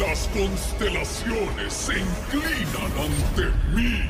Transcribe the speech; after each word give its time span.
Las 0.00 0.28
constelaciones 0.28 1.74
se 1.74 1.92
inclinan 1.92 2.90
ante 2.96 3.42
mí. 3.76 4.00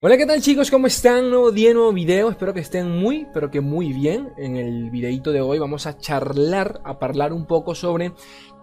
Hola, 0.00 0.16
¿qué 0.16 0.24
tal 0.24 0.40
chicos? 0.40 0.70
¿Cómo 0.70 0.86
están? 0.86 1.28
Nuevo 1.28 1.50
día, 1.50 1.74
nuevo 1.74 1.92
video. 1.92 2.30
Espero 2.30 2.54
que 2.54 2.60
estén 2.60 2.96
muy, 2.96 3.26
pero 3.34 3.50
que 3.50 3.60
muy 3.60 3.92
bien. 3.92 4.32
En 4.36 4.56
el 4.56 4.90
videito 4.90 5.32
de 5.32 5.40
hoy 5.40 5.58
vamos 5.58 5.88
a 5.88 5.98
charlar, 5.98 6.80
a 6.84 6.90
hablar 7.00 7.32
un 7.32 7.44
poco 7.44 7.74
sobre 7.74 8.12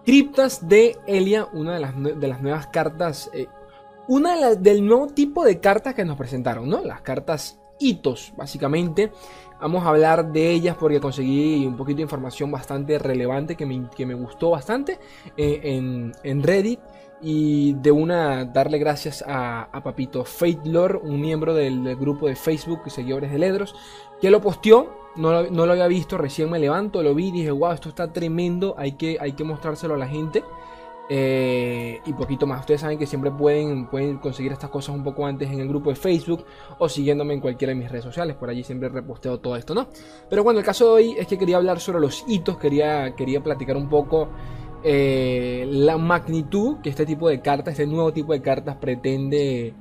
criptas 0.06 0.66
de 0.66 0.96
Elia, 1.06 1.48
una 1.52 1.74
de 1.74 1.80
las, 1.80 1.94
de 2.02 2.28
las 2.28 2.40
nuevas 2.40 2.68
cartas, 2.68 3.30
eh, 3.34 3.46
una 4.08 4.54
del 4.54 4.86
nuevo 4.86 5.08
tipo 5.08 5.44
de 5.44 5.60
cartas 5.60 5.94
que 5.94 6.06
nos 6.06 6.16
presentaron, 6.16 6.66
¿no? 6.66 6.82
Las 6.82 7.02
cartas 7.02 7.60
hitos, 7.78 8.32
básicamente. 8.38 9.12
Vamos 9.60 9.84
a 9.84 9.88
hablar 9.88 10.32
de 10.32 10.50
ellas 10.50 10.76
porque 10.78 11.00
conseguí 11.00 11.64
un 11.66 11.76
poquito 11.76 11.96
de 11.96 12.02
información 12.02 12.50
bastante 12.50 12.98
relevante 12.98 13.56
que 13.56 13.66
me, 13.66 13.88
que 13.94 14.04
me 14.04 14.14
gustó 14.14 14.50
bastante 14.50 14.98
eh, 15.36 15.60
en, 15.62 16.12
en 16.22 16.42
Reddit 16.42 16.80
y 17.20 17.72
de 17.74 17.90
una 17.90 18.44
darle 18.44 18.78
gracias 18.78 19.24
a, 19.26 19.68
Papito 19.82 20.24
Fate 20.24 20.60
Lore, 20.64 20.98
un 21.02 21.20
miembro 21.20 21.54
del, 21.54 21.96
grupo 21.96 22.26
de 22.26 22.36
Facebook 22.36 22.90
Seguidores 22.90 23.32
de 23.32 23.38
Ledros, 23.38 23.74
que 24.20 24.30
lo 24.30 24.40
posteó. 24.40 25.06
No 25.16 25.32
lo, 25.32 25.50
no 25.50 25.64
lo, 25.64 25.72
había 25.72 25.86
visto, 25.86 26.18
recién 26.18 26.50
me 26.50 26.58
levanto, 26.58 27.02
lo 27.02 27.14
vi 27.14 27.28
y 27.28 27.32
dije, 27.32 27.50
wow, 27.50 27.72
esto 27.72 27.88
está 27.88 28.12
tremendo, 28.12 28.74
hay 28.76 28.92
que, 28.92 29.16
hay 29.18 29.32
que 29.32 29.44
mostrárselo 29.44 29.94
a 29.94 29.96
la 29.96 30.06
gente. 30.06 30.44
Eh, 31.08 32.00
y 32.04 32.12
poquito 32.14 32.46
más. 32.46 32.60
Ustedes 32.60 32.80
saben 32.80 32.98
que 32.98 33.06
siempre 33.06 33.30
pueden, 33.30 33.86
pueden 33.86 34.18
conseguir 34.18 34.52
estas 34.52 34.70
cosas 34.70 34.94
un 34.94 35.04
poco 35.04 35.24
antes 35.24 35.50
en 35.50 35.60
el 35.60 35.68
grupo 35.68 35.90
de 35.90 35.96
Facebook 35.96 36.44
o 36.78 36.88
siguiéndome 36.88 37.34
en 37.34 37.40
cualquiera 37.40 37.72
de 37.72 37.78
mis 37.78 37.90
redes 37.90 38.04
sociales. 38.04 38.36
Por 38.36 38.50
allí 38.50 38.64
siempre 38.64 38.88
reposteo 38.88 39.38
todo 39.38 39.56
esto, 39.56 39.74
¿no? 39.74 39.88
Pero 40.28 40.42
bueno, 40.42 40.58
el 40.58 40.66
caso 40.66 40.86
de 40.86 40.90
hoy 40.90 41.16
es 41.18 41.26
que 41.26 41.38
quería 41.38 41.58
hablar 41.58 41.78
sobre 41.78 42.00
los 42.00 42.24
hitos, 42.26 42.58
quería, 42.58 43.14
quería 43.14 43.42
platicar 43.42 43.76
un 43.76 43.88
poco 43.88 44.28
eh, 44.82 45.66
la 45.68 45.96
magnitud 45.96 46.76
que 46.82 46.90
este 46.90 47.06
tipo 47.06 47.28
de 47.28 47.40
cartas, 47.40 47.72
este 47.72 47.86
nuevo 47.86 48.12
tipo 48.12 48.32
de 48.32 48.42
cartas 48.42 48.76
pretende, 48.76 49.74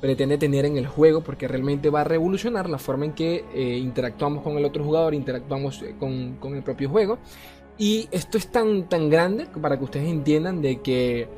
pretende 0.00 0.38
tener 0.38 0.64
en 0.64 0.76
el 0.76 0.86
juego, 0.86 1.20
porque 1.20 1.46
realmente 1.46 1.90
va 1.90 2.00
a 2.00 2.04
revolucionar 2.04 2.68
la 2.68 2.78
forma 2.78 3.04
en 3.04 3.12
que 3.12 3.44
eh, 3.54 3.78
interactuamos 3.78 4.42
con 4.42 4.56
el 4.56 4.64
otro 4.64 4.82
jugador, 4.82 5.14
interactuamos 5.14 5.84
con, 5.98 6.36
con, 6.36 6.56
el 6.56 6.62
propio 6.62 6.88
juego. 6.88 7.18
Y 7.80 8.08
esto 8.10 8.36
es 8.36 8.46
tan, 8.48 8.90
tan 8.90 9.08
grande 9.08 9.46
para 9.46 9.78
que 9.78 9.84
ustedes 9.84 10.06
entiendan 10.06 10.60
de 10.60 10.82
que 10.82 11.28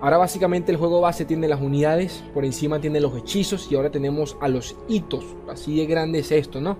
ahora 0.00 0.18
básicamente 0.18 0.70
el 0.70 0.78
juego 0.78 1.00
base 1.00 1.24
tiene 1.24 1.48
las 1.48 1.60
unidades, 1.60 2.22
por 2.32 2.44
encima 2.44 2.80
tiene 2.80 3.00
los 3.00 3.16
hechizos 3.16 3.66
y 3.72 3.74
ahora 3.74 3.90
tenemos 3.90 4.36
a 4.40 4.46
los 4.46 4.76
hitos. 4.86 5.24
Así 5.48 5.76
de 5.76 5.86
grande 5.86 6.20
es 6.20 6.30
esto, 6.30 6.60
¿no? 6.60 6.78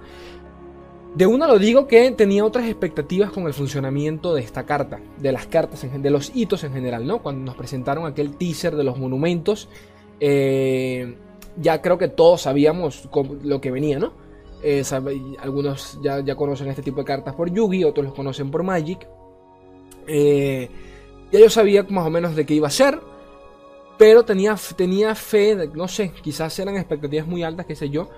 De 1.16 1.26
una 1.26 1.48
lo 1.48 1.58
digo 1.58 1.88
que 1.88 2.08
tenía 2.12 2.44
otras 2.44 2.66
expectativas 2.66 3.32
con 3.32 3.48
el 3.48 3.52
funcionamiento 3.52 4.32
de 4.32 4.42
esta 4.42 4.64
carta, 4.64 5.00
de 5.18 5.32
las 5.32 5.48
cartas, 5.48 5.84
de 5.92 6.10
los 6.10 6.30
hitos 6.32 6.62
en 6.62 6.72
general, 6.72 7.04
¿no? 7.04 7.20
Cuando 7.20 7.44
nos 7.46 7.56
presentaron 7.56 8.06
aquel 8.06 8.36
teaser 8.36 8.76
de 8.76 8.84
los 8.84 8.96
monumentos, 8.96 9.68
eh, 10.20 11.16
ya 11.56 11.82
creo 11.82 11.98
que 11.98 12.06
todos 12.06 12.42
sabíamos 12.42 13.08
lo 13.42 13.60
que 13.60 13.72
venía, 13.72 13.98
¿no? 13.98 14.23
Eh, 14.66 14.82
algunos 15.40 15.98
ya, 16.00 16.34
conocen 16.36 16.68
este 16.68 16.80
tipo 16.80 17.00
de 17.00 17.04
cartas 17.04 17.34
por 17.34 17.52
Yugi, 17.52 17.84
otros 17.84 18.06
los 18.06 18.14
conocen 18.14 18.50
por 18.50 18.62
Magic. 18.62 19.06
Eh, 20.06 20.70
ya 21.30 21.38
yo 21.38 21.50
sabía 21.50 21.82
más 21.90 22.06
o 22.06 22.10
menos 22.10 22.34
de 22.34 22.46
qué 22.46 22.54
iba 22.54 22.68
a 22.68 22.70
ser, 22.70 22.98
pero 23.98 24.24
tenía, 24.24 24.56
tenía 24.74 25.14
fe, 25.14 25.68
no 25.74 25.86
sé, 25.86 26.12
quizás 26.22 26.58
eran 26.58 26.78
expectativas 26.78 27.26
muy 27.26 27.42
altas, 27.42 27.66
qué 27.66 27.76
sé 27.76 27.90
yo, 27.90 28.08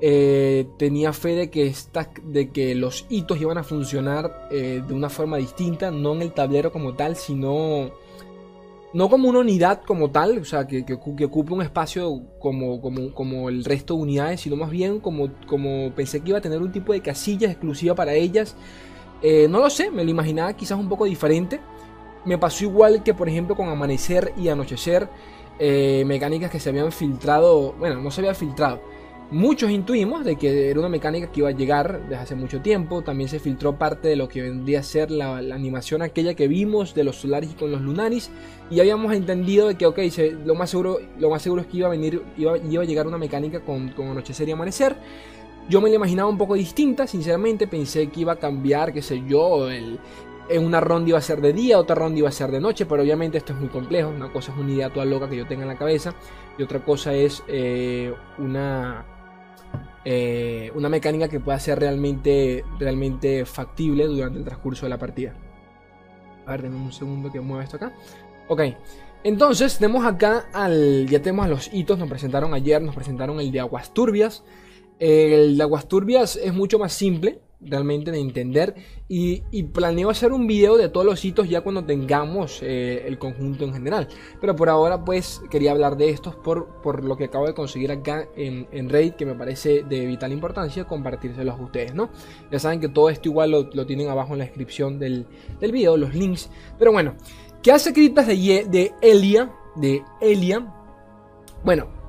eh, 0.00 0.68
tenía 0.76 1.12
fe 1.12 1.34
de 1.34 1.50
que, 1.50 1.74
de 2.22 2.50
que 2.50 2.76
los 2.76 3.06
hitos 3.08 3.40
iban 3.40 3.58
a 3.58 3.64
funcionar 3.64 4.48
de 4.48 4.94
una 4.94 5.08
forma 5.08 5.38
distinta, 5.38 5.90
no 5.90 6.12
en 6.12 6.22
el 6.22 6.32
tablero 6.32 6.70
como 6.70 6.94
tal, 6.94 7.16
sino 7.16 7.90
no 8.92 9.08
como 9.08 9.28
una 9.28 9.40
unidad 9.40 9.82
como 9.82 10.10
tal, 10.10 10.38
o 10.38 10.44
sea, 10.44 10.66
que, 10.66 10.84
que, 10.84 10.94
ocupe 10.94 11.52
un 11.52 11.62
espacio 11.62 12.22
como, 12.38 12.80
como, 12.80 13.14
como, 13.14 13.48
el 13.48 13.64
resto 13.64 13.94
de 13.94 14.02
unidades, 14.02 14.40
sino 14.40 14.56
más 14.56 14.70
bien 14.70 15.00
como, 15.00 15.30
como 15.46 15.92
pensé 15.94 16.20
que 16.20 16.30
iba 16.30 16.38
a 16.38 16.42
tener 16.42 16.60
un 16.60 16.72
tipo 16.72 16.92
de 16.92 17.00
casilla 17.00 17.50
exclusiva 17.50 17.94
para 17.94 18.14
ellas. 18.14 18.56
Eh, 19.22 19.46
no 19.48 19.60
lo 19.60 19.70
sé, 19.70 19.90
me 19.90 20.04
lo 20.04 20.10
imaginaba 20.10 20.52
quizás 20.54 20.78
un 20.78 20.88
poco 20.88 21.04
diferente. 21.04 21.60
Me 22.24 22.36
pasó 22.38 22.64
igual 22.64 23.02
que, 23.02 23.14
por 23.14 23.28
ejemplo, 23.28 23.56
con 23.56 23.68
Amanecer 23.68 24.32
y 24.36 24.48
Anochecer, 24.48 25.08
mecánicas 25.58 26.50
que 26.50 26.58
se 26.58 26.70
habían 26.70 26.90
filtrado, 26.90 27.74
bueno, 27.78 28.00
no 28.00 28.10
se 28.10 28.20
habían 28.20 28.34
filtrado 28.34 28.80
Muchos 29.32 29.70
intuimos 29.70 30.24
de 30.24 30.34
que 30.34 30.70
era 30.70 30.80
una 30.80 30.88
mecánica 30.88 31.30
que 31.30 31.38
iba 31.38 31.50
a 31.50 31.52
llegar 31.52 32.02
desde 32.08 32.16
hace 32.16 32.34
mucho 32.34 32.60
tiempo. 32.62 33.02
También 33.02 33.28
se 33.28 33.38
filtró 33.38 33.78
parte 33.78 34.08
de 34.08 34.16
lo 34.16 34.28
que 34.28 34.42
vendría 34.42 34.80
a 34.80 34.82
ser 34.82 35.12
la, 35.12 35.36
animación 35.36 36.02
aquella 36.02 36.34
que 36.34 36.48
vimos 36.48 36.94
de 36.94 37.04
los 37.04 37.20
solares 37.20 37.52
y 37.52 37.54
con 37.54 37.70
los 37.70 37.80
lunaris. 37.80 38.28
Y 38.72 38.80
habíamos 38.80 39.14
entendido 39.14 39.68
de 39.68 39.76
que, 39.76 39.86
ok, 39.86 40.00
lo, 40.44 40.56
más 40.56 40.70
seguro, 40.70 40.98
lo 41.20 41.30
más 41.30 41.42
seguro 41.42 41.62
es 41.62 41.68
que 41.68 41.76
iba 41.76 41.86
a 41.86 41.90
venir, 41.90 42.20
iba, 42.36 42.54
a 42.54 42.84
llegar 42.84 43.06
una 43.06 43.18
mecánica 43.18 43.60
con, 43.60 43.90
con 43.90 44.08
anochecer 44.08 44.48
y 44.48 44.52
amanecer. 44.52 44.96
Yo 45.68 45.80
me 45.80 45.90
la 45.90 45.94
imaginaba 45.94 46.28
un 46.28 46.38
poco 46.38 46.54
distinta, 46.54 47.06
sinceramente. 47.06 47.68
Pensé 47.68 48.08
que 48.08 48.22
iba 48.22 48.32
a 48.32 48.36
cambiar, 48.36 48.92
qué 48.92 49.00
sé 49.00 49.22
yo, 49.28 49.70
en 49.70 50.64
una 50.64 50.80
ronda 50.80 51.10
iba 51.10 51.18
a 51.18 51.22
ser 51.22 51.40
de 51.40 51.52
día, 51.52 51.78
otra 51.78 51.94
ronda 51.94 52.18
iba 52.18 52.28
a 52.28 52.32
ser 52.32 52.50
de 52.50 52.58
noche, 52.58 52.84
pero 52.84 53.02
obviamente 53.02 53.38
esto 53.38 53.52
es 53.52 53.60
muy 53.60 53.68
complejo. 53.68 54.08
Una 54.08 54.32
cosa 54.32 54.50
es 54.50 54.58
una 54.58 54.72
idea 54.72 54.92
toda 54.92 55.06
loca 55.06 55.28
que 55.30 55.36
yo 55.36 55.46
tenga 55.46 55.62
en 55.62 55.68
la 55.68 55.78
cabeza 55.78 56.14
y 56.58 56.64
otra 56.64 56.80
cosa 56.84 57.14
es 57.14 57.44
eh, 57.46 58.12
una 58.38 59.19
eh, 60.04 60.70
una 60.74 60.88
mecánica 60.88 61.28
que 61.28 61.40
pueda 61.40 61.58
ser 61.58 61.78
realmente, 61.78 62.64
realmente 62.78 63.44
factible 63.44 64.06
durante 64.06 64.38
el 64.38 64.44
transcurso 64.44 64.86
de 64.86 64.90
la 64.90 64.98
partida. 64.98 65.34
A 66.46 66.52
ver, 66.52 66.62
denme 66.62 66.76
un 66.76 66.92
segundo 66.92 67.30
que 67.30 67.40
mueva 67.40 67.62
esto 67.62 67.76
acá. 67.76 67.92
Ok, 68.48 68.62
entonces 69.22 69.78
tenemos 69.78 70.04
acá 70.06 70.46
al. 70.52 71.06
Ya 71.06 71.20
tenemos 71.20 71.44
a 71.46 71.48
los 71.48 71.72
hitos, 71.72 71.98
nos 71.98 72.08
presentaron 72.08 72.54
ayer, 72.54 72.80
nos 72.82 72.94
presentaron 72.94 73.40
el 73.40 73.52
de 73.52 73.60
aguas 73.60 73.92
turbias. 73.92 74.42
El 74.98 75.56
de 75.56 75.62
aguas 75.62 75.88
turbias 75.88 76.36
es 76.36 76.52
mucho 76.52 76.78
más 76.78 76.92
simple 76.92 77.40
realmente 77.60 78.10
de 78.10 78.18
entender. 78.18 78.74
Y, 79.08 79.42
planeo 79.72 80.10
hacer 80.10 80.32
un 80.32 80.46
video 80.46 80.76
de 80.76 80.88
todos 80.88 81.04
los 81.04 81.24
hitos 81.24 81.48
ya 81.48 81.60
cuando 81.60 81.84
tengamos 81.84 82.60
eh, 82.62 83.04
el 83.06 83.18
conjunto 83.18 83.64
en 83.64 83.72
general. 83.72 84.08
Pero 84.40 84.56
por 84.56 84.68
ahora 84.68 85.04
pues 85.04 85.40
quería 85.50 85.72
hablar 85.72 85.96
de 85.96 86.10
estos 86.10 86.34
por, 86.36 86.80
por 86.82 87.04
lo 87.04 87.16
que 87.16 87.24
acabo 87.24 87.46
de 87.46 87.54
conseguir 87.54 87.92
acá 87.92 88.28
en, 88.36 88.66
en 88.72 88.88
Raid 88.88 89.12
que 89.14 89.26
me 89.26 89.34
parece 89.34 89.82
de 89.82 90.06
vital 90.06 90.32
importancia 90.32 90.84
compartírselos 90.84 91.58
a 91.58 91.62
ustedes 91.62 91.94
no 91.94 92.10
ya 92.50 92.58
saben 92.58 92.80
que 92.80 92.88
todo 92.88 93.10
esto 93.10 93.28
igual 93.28 93.50
lo, 93.50 93.86
tienen 93.86 94.08
abajo 94.08 94.32
en 94.32 94.38
la 94.38 94.44
descripción 94.44 94.98
del, 94.98 95.26
del, 95.60 95.72
video 95.72 95.96
los 95.96 96.14
links. 96.14 96.50
Pero 96.78 96.92
bueno 96.92 97.14
¿qué 97.62 97.72
hace 97.72 97.92
criptas 97.92 98.26
de, 98.26 98.34
de 98.68 98.92
Elia? 99.02 99.52
de 99.76 100.02
Elia 100.20 100.66
bueno 101.64 101.99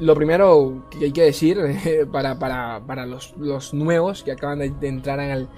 lo 0.00 0.14
primero 0.14 0.86
que 0.90 1.06
hay 1.06 1.12
que 1.12 1.22
decir 1.22 1.58
para, 2.12 2.38
para, 2.38 3.06
los, 3.06 3.34
nuevos 3.74 4.22
que 4.22 4.32
acaban 4.32 4.58
de, 4.58 4.88
entrar 4.88 5.20
al, 5.20 5.48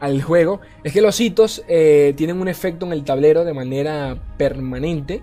al, 0.00 0.22
juego 0.22 0.60
es 0.82 0.92
que 0.92 1.00
los 1.00 1.20
hitos 1.20 1.62
eh, 1.68 2.14
tienen 2.16 2.40
un 2.40 2.48
efecto 2.48 2.86
en 2.86 2.92
el 2.92 3.04
tablero 3.04 3.44
de 3.44 3.54
manera 3.54 4.16
permanente 4.36 5.22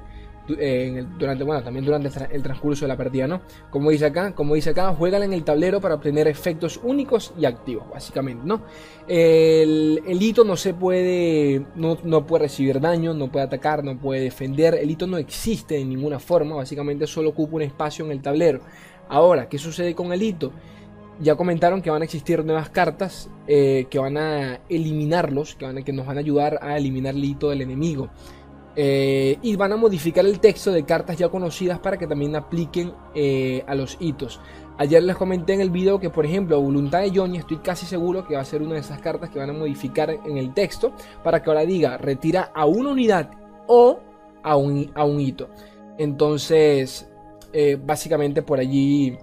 durante, 0.55 1.43
bueno, 1.43 1.63
también 1.63 1.85
durante 1.85 2.09
el 2.31 2.41
transcurso 2.41 2.85
de 2.85 2.89
la 2.89 2.97
partida, 2.97 3.27
¿no? 3.27 3.41
Como 3.69 3.91
dice 3.91 4.05
acá, 4.05 4.33
como 4.33 4.55
dice 4.55 4.71
acá, 4.71 4.93
juegan 4.93 5.23
en 5.23 5.33
el 5.33 5.43
tablero 5.43 5.79
para 5.79 5.95
obtener 5.95 6.27
efectos 6.27 6.79
únicos 6.83 7.33
y 7.37 7.45
activos, 7.45 7.89
básicamente, 7.89 8.43
¿no? 8.45 8.63
El, 9.07 10.01
hito 10.07 10.43
no 10.43 10.55
se 10.55 10.73
puede, 10.73 11.65
no, 11.75 11.97
no, 12.03 12.25
puede 12.25 12.43
recibir 12.43 12.79
daño, 12.79 13.13
no 13.13 13.31
puede 13.31 13.45
atacar, 13.45 13.83
no 13.83 13.97
puede 13.97 14.21
defender, 14.21 14.75
el 14.75 14.89
hito 14.91 15.07
no 15.07 15.17
existe 15.17 15.75
de 15.75 15.85
ninguna 15.85 16.19
forma, 16.19 16.55
básicamente 16.55 17.07
solo 17.07 17.29
ocupa 17.29 17.55
un 17.55 17.63
espacio 17.63 18.05
en 18.05 18.11
el 18.11 18.21
tablero. 18.21 18.61
Ahora, 19.09 19.49
¿qué 19.49 19.57
sucede 19.57 19.95
con 19.95 20.13
el 20.13 20.21
hito? 20.21 20.51
Ya 21.19 21.35
comentaron 21.35 21.81
que 21.81 21.89
van 21.89 22.01
a 22.01 22.05
existir 22.05 22.45
nuevas 22.45 22.69
cartas 22.69 23.29
eh, 23.47 23.87
que 23.89 23.99
van 23.99 24.17
a 24.17 24.61
eliminarlos, 24.69 25.55
que, 25.55 25.65
van 25.65 25.83
que 25.83 25.91
nos 25.91 26.05
van 26.05 26.17
a 26.17 26.19
ayudar 26.21 26.59
a 26.61 26.77
eliminar 26.77 27.15
el 27.15 27.25
hito 27.25 27.49
del 27.49 27.61
enemigo. 27.61 28.09
Eh, 28.81 29.37
y 29.41 29.57
van 29.57 29.73
a 29.73 29.75
modificar 29.75 30.25
el 30.25 30.39
texto 30.39 30.71
de 30.71 30.85
cartas 30.85 31.17
ya 31.17 31.27
conocidas 31.27 31.79
para 31.79 31.97
que 31.97 32.07
también 32.07 32.33
apliquen 32.37 32.93
eh, 33.13 33.61
a 33.67 33.75
los 33.75 33.97
hitos. 33.99 34.39
Ayer 34.77 35.03
les 35.03 35.17
comenté 35.17 35.53
en 35.53 35.59
el 35.59 35.69
video 35.69 35.99
que, 35.99 36.09
por 36.09 36.25
ejemplo, 36.25 36.61
Voluntad 36.61 37.01
de 37.01 37.11
Johnny, 37.13 37.39
estoy 37.39 37.57
casi 37.57 37.85
seguro 37.85 38.25
que 38.25 38.35
va 38.35 38.39
a 38.39 38.45
ser 38.45 38.61
una 38.61 38.75
de 38.75 38.79
esas 38.79 39.01
cartas 39.01 39.31
que 39.31 39.37
van 39.37 39.49
a 39.49 39.53
modificar 39.53 40.09
en 40.11 40.37
el 40.37 40.53
texto 40.53 40.93
para 41.25 41.43
que 41.43 41.49
ahora 41.49 41.65
diga 41.65 41.97
retira 41.97 42.53
a 42.55 42.65
una 42.65 42.91
unidad 42.91 43.31
o 43.67 43.99
a 44.43 44.55
un, 44.55 44.89
a 44.95 45.03
un 45.03 45.19
hito. 45.19 45.49
Entonces, 45.97 47.11
eh, 47.51 47.77
básicamente 47.83 48.43
por 48.43 48.61
allí, 48.61 49.17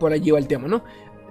por 0.00 0.10
allí 0.10 0.30
va 0.30 0.38
el 0.38 0.48
tema, 0.48 0.68
¿no? 0.68 0.84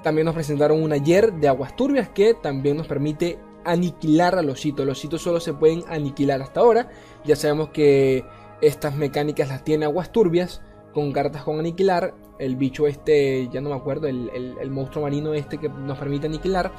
También 0.04 0.26
nos 0.26 0.36
presentaron 0.36 0.84
un 0.84 0.94
ayer 0.94 1.34
de 1.34 1.48
aguas 1.48 1.76
turbias 1.76 2.10
que 2.10 2.36
también 2.36 2.78
nos 2.78 2.86
permite 2.86 3.40
aniquilar 3.66 4.36
a 4.36 4.42
los 4.42 4.66
hitos. 4.66 4.86
Los 4.86 5.04
hitos 5.04 5.22
solo 5.22 5.40
se 5.40 5.54
pueden 5.54 5.84
aniquilar 5.88 6.42
hasta 6.42 6.60
ahora. 6.60 6.90
Ya 7.24 7.36
sabemos 7.36 7.70
que 7.70 8.26
estas 8.62 8.96
mecánicas 8.96 9.50
las 9.50 9.64
tiene 9.64 9.86
aguas 9.86 10.12
turbias. 10.12 10.62
con 10.94 11.12
cartas 11.12 11.44
con 11.44 11.60
aniquilar. 11.60 12.14
El 12.38 12.56
bicho 12.56 12.88
este, 12.88 13.50
ya 13.52 13.62
no 13.62 13.70
me 13.70 13.76
acuerdo, 13.76 14.08
el, 14.08 14.70
monstruo 14.70 15.04
marino 15.04 15.34
este 15.34 15.58
que 15.58 15.70
nos 15.70 15.98
permite 15.98 16.28
aniquilar. 16.28 16.72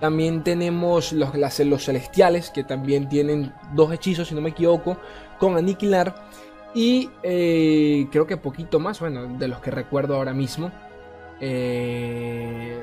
También 0.00 0.42
tenemos 0.42 1.12
los, 1.12 1.30
celestiales, 1.84 2.50
que 2.50 2.64
también 2.64 3.08
tienen 3.08 3.52
dos 3.74 3.92
hechizos, 3.92 4.28
si 4.28 4.34
no 4.34 4.40
me 4.40 4.50
equivoco, 4.50 4.96
con 5.38 5.56
aniquilar. 5.56 6.14
Y 6.74 7.10
eh, 7.22 8.06
creo 8.10 8.26
que 8.26 8.36
poquito 8.36 8.80
más, 8.80 8.98
bueno, 9.00 9.26
de 9.38 9.48
los 9.48 9.60
que 9.60 9.70
recuerdo 9.70 10.16
ahora 10.16 10.32
mismo. 10.32 10.72
Eh, 11.40 12.82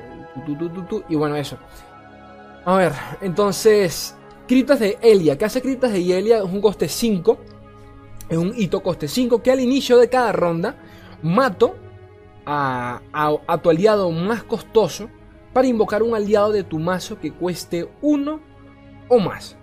y 1.08 1.14
bueno, 1.14 1.36
eso. 1.36 1.58
A 2.68 2.76
ver, 2.76 2.92
entonces, 3.22 4.14
criptas 4.46 4.78
de 4.78 4.98
Elia. 5.00 5.38
¿Qué 5.38 5.46
hace 5.46 5.62
criptas 5.62 5.90
de 5.90 6.18
Elia? 6.18 6.36
Es 6.36 6.44
un 6.44 6.60
coste 6.60 6.86
5. 6.86 7.38
Es 8.28 8.36
un 8.36 8.52
hito 8.54 8.82
coste 8.82 9.08
5 9.08 9.42
que 9.42 9.50
al 9.50 9.60
inicio 9.60 9.96
de 9.96 10.10
cada 10.10 10.32
ronda 10.32 10.76
mato 11.22 11.76
a, 12.44 13.00
a, 13.14 13.58
tu 13.62 13.70
aliado 13.70 14.10
más 14.10 14.42
costoso 14.42 15.08
para 15.54 15.66
invocar 15.66 16.02
un 16.02 16.14
aliado 16.14 16.52
de 16.52 16.62
tu 16.62 16.78
mazo 16.78 17.18
que 17.18 17.32
cueste 17.32 17.88
1 18.02 18.40
o 19.08 19.18
más. 19.18 19.56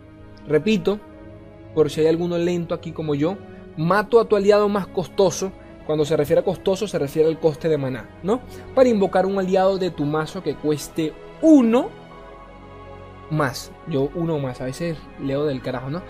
Repito, 0.47 0.99
por 1.75 1.91
si 1.91 2.01
hay 2.01 2.07
alguno 2.07 2.39
lento 2.39 2.73
aquí 2.73 2.91
como 2.91 3.13
yo, 3.13 3.37
mato 3.77 4.19
a 4.19 4.25
tu 4.25 4.35
aliado 4.35 4.67
más 4.67 4.87
costoso. 4.87 5.51
Cuando 5.85 6.05
se 6.05 6.17
refiere 6.17 6.39
a 6.39 6.43
costoso 6.43 6.87
se 6.87 6.97
refiere 6.97 7.29
al 7.29 7.39
coste 7.39 7.69
de 7.69 7.77
maná, 7.77 8.09
¿no? 8.23 8.41
Para 8.73 8.89
invocar 8.89 9.27
un 9.27 9.37
aliado 9.37 9.77
de 9.77 9.91
tu 9.91 10.05
mazo 10.05 10.41
que 10.41 10.55
cueste 10.55 11.13
1 11.43 12.04
más. 13.29 13.71
Yo 13.87 14.09
uno 14.15 14.39
más, 14.39 14.61
a 14.61 14.65
veces 14.65 14.97
leo 15.19 15.45
del 15.45 15.61
carajo, 15.61 15.89
¿no? 15.89 16.01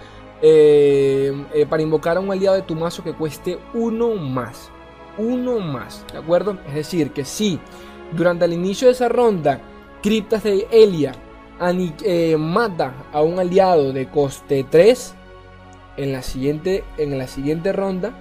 Eh, 0.42 1.34
eh, 1.54 1.66
para 1.66 1.82
invocar 1.82 2.18
a 2.18 2.20
un 2.20 2.32
aliado 2.32 2.56
de 2.56 2.62
tu 2.62 2.76
mazo 2.76 3.04
que 3.04 3.14
cueste 3.14 3.58
uno 3.74 4.16
más. 4.16 4.70
Uno 5.18 5.60
más, 5.60 6.06
¿de 6.12 6.18
acuerdo? 6.18 6.58
Es 6.68 6.76
decir, 6.76 7.12
que 7.12 7.24
si 7.24 7.60
durante 8.12 8.46
el 8.46 8.54
inicio 8.54 8.88
de 8.88 8.94
esa 8.94 9.10
ronda, 9.10 9.62
Criptas 10.02 10.44
de 10.44 10.68
Elia 10.72 11.14
eh, 12.04 12.36
mata 12.38 12.94
a 13.12 13.22
un 13.22 13.40
aliado 13.40 13.92
de 13.92 14.08
coste 14.10 14.66
3, 14.70 15.16
en 15.98 16.12
la 16.12 16.22
siguiente, 16.22 16.84
en 16.98 17.18
la 17.18 17.28
siguiente 17.28 17.72
ronda 17.72 18.14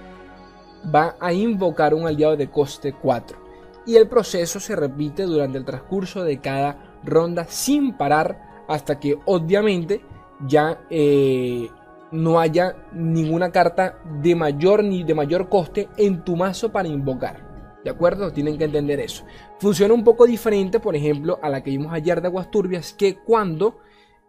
va 0.93 1.15
a 1.19 1.33
invocar 1.33 1.93
un 1.93 2.07
aliado 2.07 2.37
de 2.37 2.49
coste 2.49 2.93
4. 2.93 3.37
Y 3.85 3.97
el 3.97 4.07
proceso 4.07 4.59
se 4.59 4.75
repite 4.75 5.23
durante 5.23 5.57
el 5.57 5.65
transcurso 5.65 6.23
de 6.23 6.39
cada 6.39 6.97
ronda 7.03 7.45
sin 7.47 7.93
parar 7.93 8.54
hasta 8.67 8.99
que 8.99 9.17
obviamente 9.25 10.01
ya 10.47 10.85
eh, 10.89 11.69
no 12.11 12.39
haya 12.39 12.75
ninguna 12.93 13.51
carta 13.51 13.99
de 14.21 14.35
mayor 14.35 14.83
ni 14.83 15.03
de 15.03 15.13
mayor 15.13 15.49
coste 15.49 15.89
en 15.97 16.23
tu 16.23 16.35
mazo 16.35 16.71
para 16.71 16.87
invocar. 16.87 17.45
¿De 17.83 17.91
acuerdo? 17.91 18.31
Tienen 18.31 18.57
que 18.57 18.63
entender 18.63 18.99
eso. 18.99 19.25
Funciona 19.59 19.93
un 19.93 20.03
poco 20.03 20.25
diferente, 20.25 20.79
por 20.79 20.95
ejemplo, 20.95 21.39
a 21.41 21.49
la 21.49 21.61
que 21.61 21.69
vimos 21.69 21.93
ayer 21.93 22.19
de 22.19 22.27
Aguas 22.27 22.49
Turbias, 22.49 22.93
que 22.93 23.17
cuando 23.17 23.77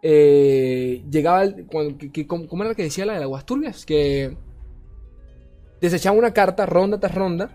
eh, 0.01 1.03
llegaba, 1.09 1.43
¿cómo 2.27 2.61
era 2.61 2.69
la 2.69 2.75
que 2.75 2.83
decía 2.83 3.05
la 3.05 3.17
de 3.17 3.23
Aguas 3.23 3.45
Turbias? 3.45 3.85
Que 3.85 4.37
desechaba 5.81 6.17
una 6.17 6.33
carta 6.33 6.65
ronda 6.65 6.99
tras 6.99 7.15
ronda 7.15 7.49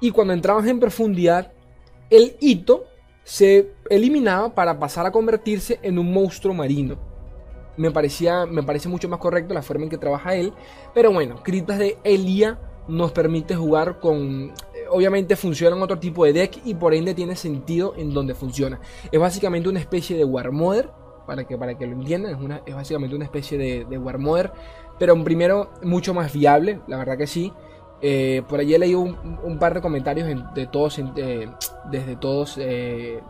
y 0.00 0.10
cuando 0.10 0.34
entrabas 0.34 0.66
en 0.66 0.80
profundidad, 0.80 1.52
el 2.10 2.36
hito 2.40 2.84
se 3.24 3.72
eliminaba 3.88 4.54
para 4.54 4.78
pasar 4.78 5.06
a 5.06 5.12
convertirse 5.12 5.78
en 5.82 5.98
un 5.98 6.12
monstruo 6.12 6.54
marino. 6.54 6.96
Me, 7.76 7.90
parecía, 7.90 8.46
me 8.46 8.62
parece 8.62 8.88
mucho 8.88 9.08
más 9.08 9.18
correcto 9.18 9.54
la 9.54 9.62
forma 9.62 9.84
en 9.84 9.90
que 9.90 9.98
trabaja 9.98 10.34
él. 10.34 10.52
Pero 10.94 11.12
bueno, 11.12 11.42
Criptas 11.42 11.78
de 11.78 11.98
Elia 12.04 12.58
nos 12.88 13.12
permite 13.12 13.54
jugar 13.54 14.00
con... 14.00 14.52
Eh, 14.74 14.84
obviamente 14.90 15.36
funciona 15.36 15.76
en 15.76 15.82
otro 15.82 15.98
tipo 15.98 16.24
de 16.24 16.32
deck 16.32 16.60
y 16.64 16.74
por 16.74 16.94
ende 16.94 17.14
tiene 17.14 17.36
sentido 17.36 17.94
en 17.96 18.12
donde 18.12 18.34
funciona. 18.34 18.80
Es 19.10 19.20
básicamente 19.20 19.68
una 19.68 19.80
especie 19.80 20.16
de 20.16 20.24
War 20.24 20.52
Mother, 20.52 20.90
para 21.26 21.44
que, 21.44 21.56
para 21.56 21.78
que 21.78 21.86
lo 21.86 21.92
entiendan, 21.92 22.34
es, 22.34 22.40
una, 22.40 22.62
es 22.66 22.74
básicamente 22.74 23.14
una 23.14 23.24
especie 23.24 23.56
de, 23.56 23.86
de 23.88 23.98
War 23.98 24.18
Mother, 24.18 24.52
pero 24.98 25.22
primero 25.24 25.70
mucho 25.82 26.12
más 26.12 26.32
viable, 26.32 26.80
la 26.88 26.98
verdad 26.98 27.16
que 27.16 27.26
sí. 27.26 27.52
Eh, 28.04 28.42
por 28.48 28.58
allí 28.58 28.76
leí 28.76 28.96
un, 28.96 29.16
un, 29.44 29.58
par 29.60 29.74
de 29.74 29.80
comentarios 29.80 30.28
de 30.54 30.66
todos, 30.66 31.00
desde 31.88 32.16
todos, 32.16 32.58
eh, 32.58 33.20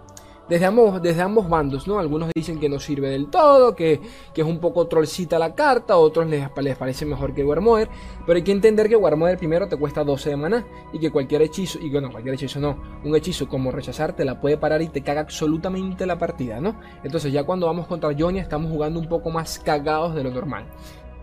desde, 0.49 0.65
ambos, 0.65 1.03
desde 1.03 1.21
ambos 1.21 1.47
bandos, 1.47 1.87
¿no? 1.87 1.99
Algunos 1.99 2.31
dicen 2.35 2.59
que 2.59 2.71
no 2.71 2.81
sirve 2.81 3.11
del 3.11 3.29
todo, 3.29 3.77
que, 3.77 4.01
que 4.33 4.41
es 4.41 4.47
un 4.47 4.61
poco 4.61 4.87
trollcita 4.87 5.39
la 5.39 5.55
carta, 5.55 5.99
otros 5.99 6.27
les, 6.27 6.49
les, 6.63 6.77
parece 6.79 7.05
mejor 7.05 7.35
que 7.35 7.45
Warmother, 7.45 7.91
pero 8.27 8.39
hay 8.39 8.43
que 8.43 8.53
entender 8.53 8.89
que 8.89 8.97
Warmother 8.97 9.37
primero 9.37 9.69
te 9.69 9.77
cuesta 9.77 10.05
12 10.05 10.31
de 10.31 10.37
maná 10.37 10.67
y 10.91 10.99
que 10.99 11.11
cualquier 11.11 11.43
hechizo, 11.43 11.79
y 11.79 11.91
bueno, 11.91 12.11
cualquier 12.11 12.37
hechizo 12.37 12.59
no, 12.59 12.79
un 13.05 13.15
hechizo 13.15 13.51
como 13.51 13.73
rechazar 13.73 14.17
te 14.17 14.25
la 14.25 14.41
puede 14.41 14.57
parar 14.57 14.81
y 14.81 14.89
te 14.89 15.03
caga 15.03 15.21
absolutamente 15.21 16.07
la 16.07 16.17
partida, 16.17 16.63
¿no? 16.63 16.81
Entonces 17.05 17.31
ya 17.31 17.45
cuando 17.45 17.67
vamos 17.67 17.87
contra 17.87 18.11
Jonia 18.19 18.41
estamos 18.41 18.71
jugando 18.71 18.99
un 18.99 19.07
poco 19.07 19.29
más 19.29 19.59
cagados 19.59 20.15
de 20.15 20.25
lo 20.25 20.31
normal. 20.31 20.65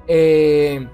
Eh, 0.08 0.88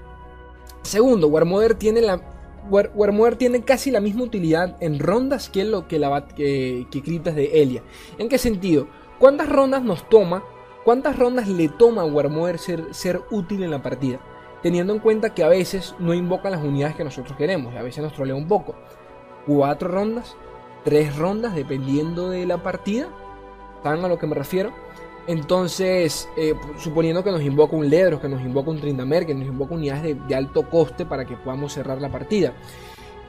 segundo, 0.80 1.28
Warmother 1.28 1.74
tiene 1.74 2.00
la 2.00 2.35
Warmoer 2.70 3.36
tiene 3.36 3.62
casi 3.62 3.90
la 3.90 4.00
misma 4.00 4.24
utilidad 4.24 4.76
en 4.80 4.98
rondas 4.98 5.48
que 5.48 5.64
lo 5.64 5.88
que, 5.88 5.98
la, 5.98 6.26
que, 6.28 6.86
de 6.90 7.62
Elia. 7.62 7.82
¿En 8.18 8.28
qué 8.28 8.38
sentido? 8.38 8.88
¿Cuántas 9.18 9.48
rondas 9.48 9.82
nos 9.82 10.08
toma? 10.08 10.42
¿Cuántas 10.84 11.18
rondas 11.18 11.48
le 11.48 11.68
toma 11.68 12.02
a 12.02 12.06
Warmoer 12.06 12.58
ser, 12.58 12.94
ser 12.94 13.22
útil 13.30 13.62
en 13.62 13.70
la 13.70 13.82
partida? 13.82 14.20
Teniendo 14.62 14.92
en 14.92 15.00
cuenta 15.00 15.34
que 15.34 15.44
a 15.44 15.48
veces 15.48 15.94
no 15.98 16.14
invoca 16.14 16.50
las 16.50 16.62
unidades 16.62 16.96
que 16.96 17.04
nosotros 17.04 17.36
queremos, 17.36 17.74
a 17.74 17.82
veces 17.82 18.02
nos 18.02 18.12
trolea 18.12 18.34
un 18.34 18.48
poco. 18.48 18.74
¿Cuatro 19.46 19.88
rondas? 19.88 20.36
¿Tres 20.84 21.16
rondas? 21.16 21.54
Dependiendo 21.54 22.30
de 22.30 22.46
la 22.46 22.62
partida. 22.62 23.08
¿Saben 23.82 24.04
a 24.04 24.08
lo 24.08 24.18
que 24.18 24.26
me 24.26 24.34
refiero? 24.34 24.72
Entonces, 25.26 26.28
eh, 26.36 26.54
suponiendo 26.78 27.24
que 27.24 27.30
nos 27.30 27.42
invoca 27.42 27.74
un 27.74 27.88
Ledros, 27.88 28.20
que 28.20 28.28
nos 28.28 28.40
invoca 28.42 28.70
un 28.70 28.80
Trindamer, 28.80 29.26
que 29.26 29.34
nos 29.34 29.46
invoca 29.46 29.74
unidades 29.74 30.16
de, 30.28 30.34
alto 30.34 30.68
coste 30.68 31.04
para 31.04 31.24
que 31.24 31.36
podamos 31.36 31.72
cerrar 31.72 32.00
la 32.00 32.10
partida. 32.10 32.52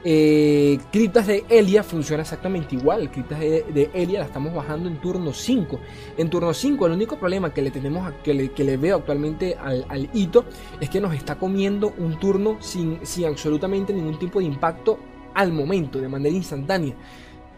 Eh, 0.04 0.78
criptas 0.92 1.26
de 1.26 1.44
Elia 1.48 1.82
funciona 1.82 2.22
exactamente 2.22 2.76
igual. 2.76 3.10
Criptas 3.10 3.40
de, 3.40 3.90
Elia 3.94 4.20
la 4.20 4.26
estamos 4.26 4.54
bajando 4.54 4.88
en 4.88 5.00
turno 5.00 5.32
5. 5.32 5.80
En 6.18 6.30
turno 6.30 6.54
5, 6.54 6.86
el 6.86 6.92
único 6.92 7.18
problema 7.18 7.52
que 7.52 7.62
le 7.62 7.72
tenemos 7.72 8.12
que 8.22 8.32
le, 8.32 8.52
que 8.52 8.62
le 8.62 8.76
veo 8.76 8.98
actualmente 8.98 9.56
al, 9.60 9.84
al, 9.88 10.08
hito 10.12 10.44
es 10.80 10.88
que 10.88 11.00
nos 11.00 11.14
está 11.14 11.34
comiendo 11.34 11.94
un 11.98 12.20
turno 12.20 12.58
sin, 12.60 13.04
sin 13.04 13.26
absolutamente 13.26 13.92
ningún 13.92 14.20
tipo 14.20 14.38
de 14.38 14.44
impacto 14.44 15.00
al 15.34 15.52
momento, 15.52 15.98
de 16.00 16.08
manera 16.08 16.34
instantánea. 16.34 16.94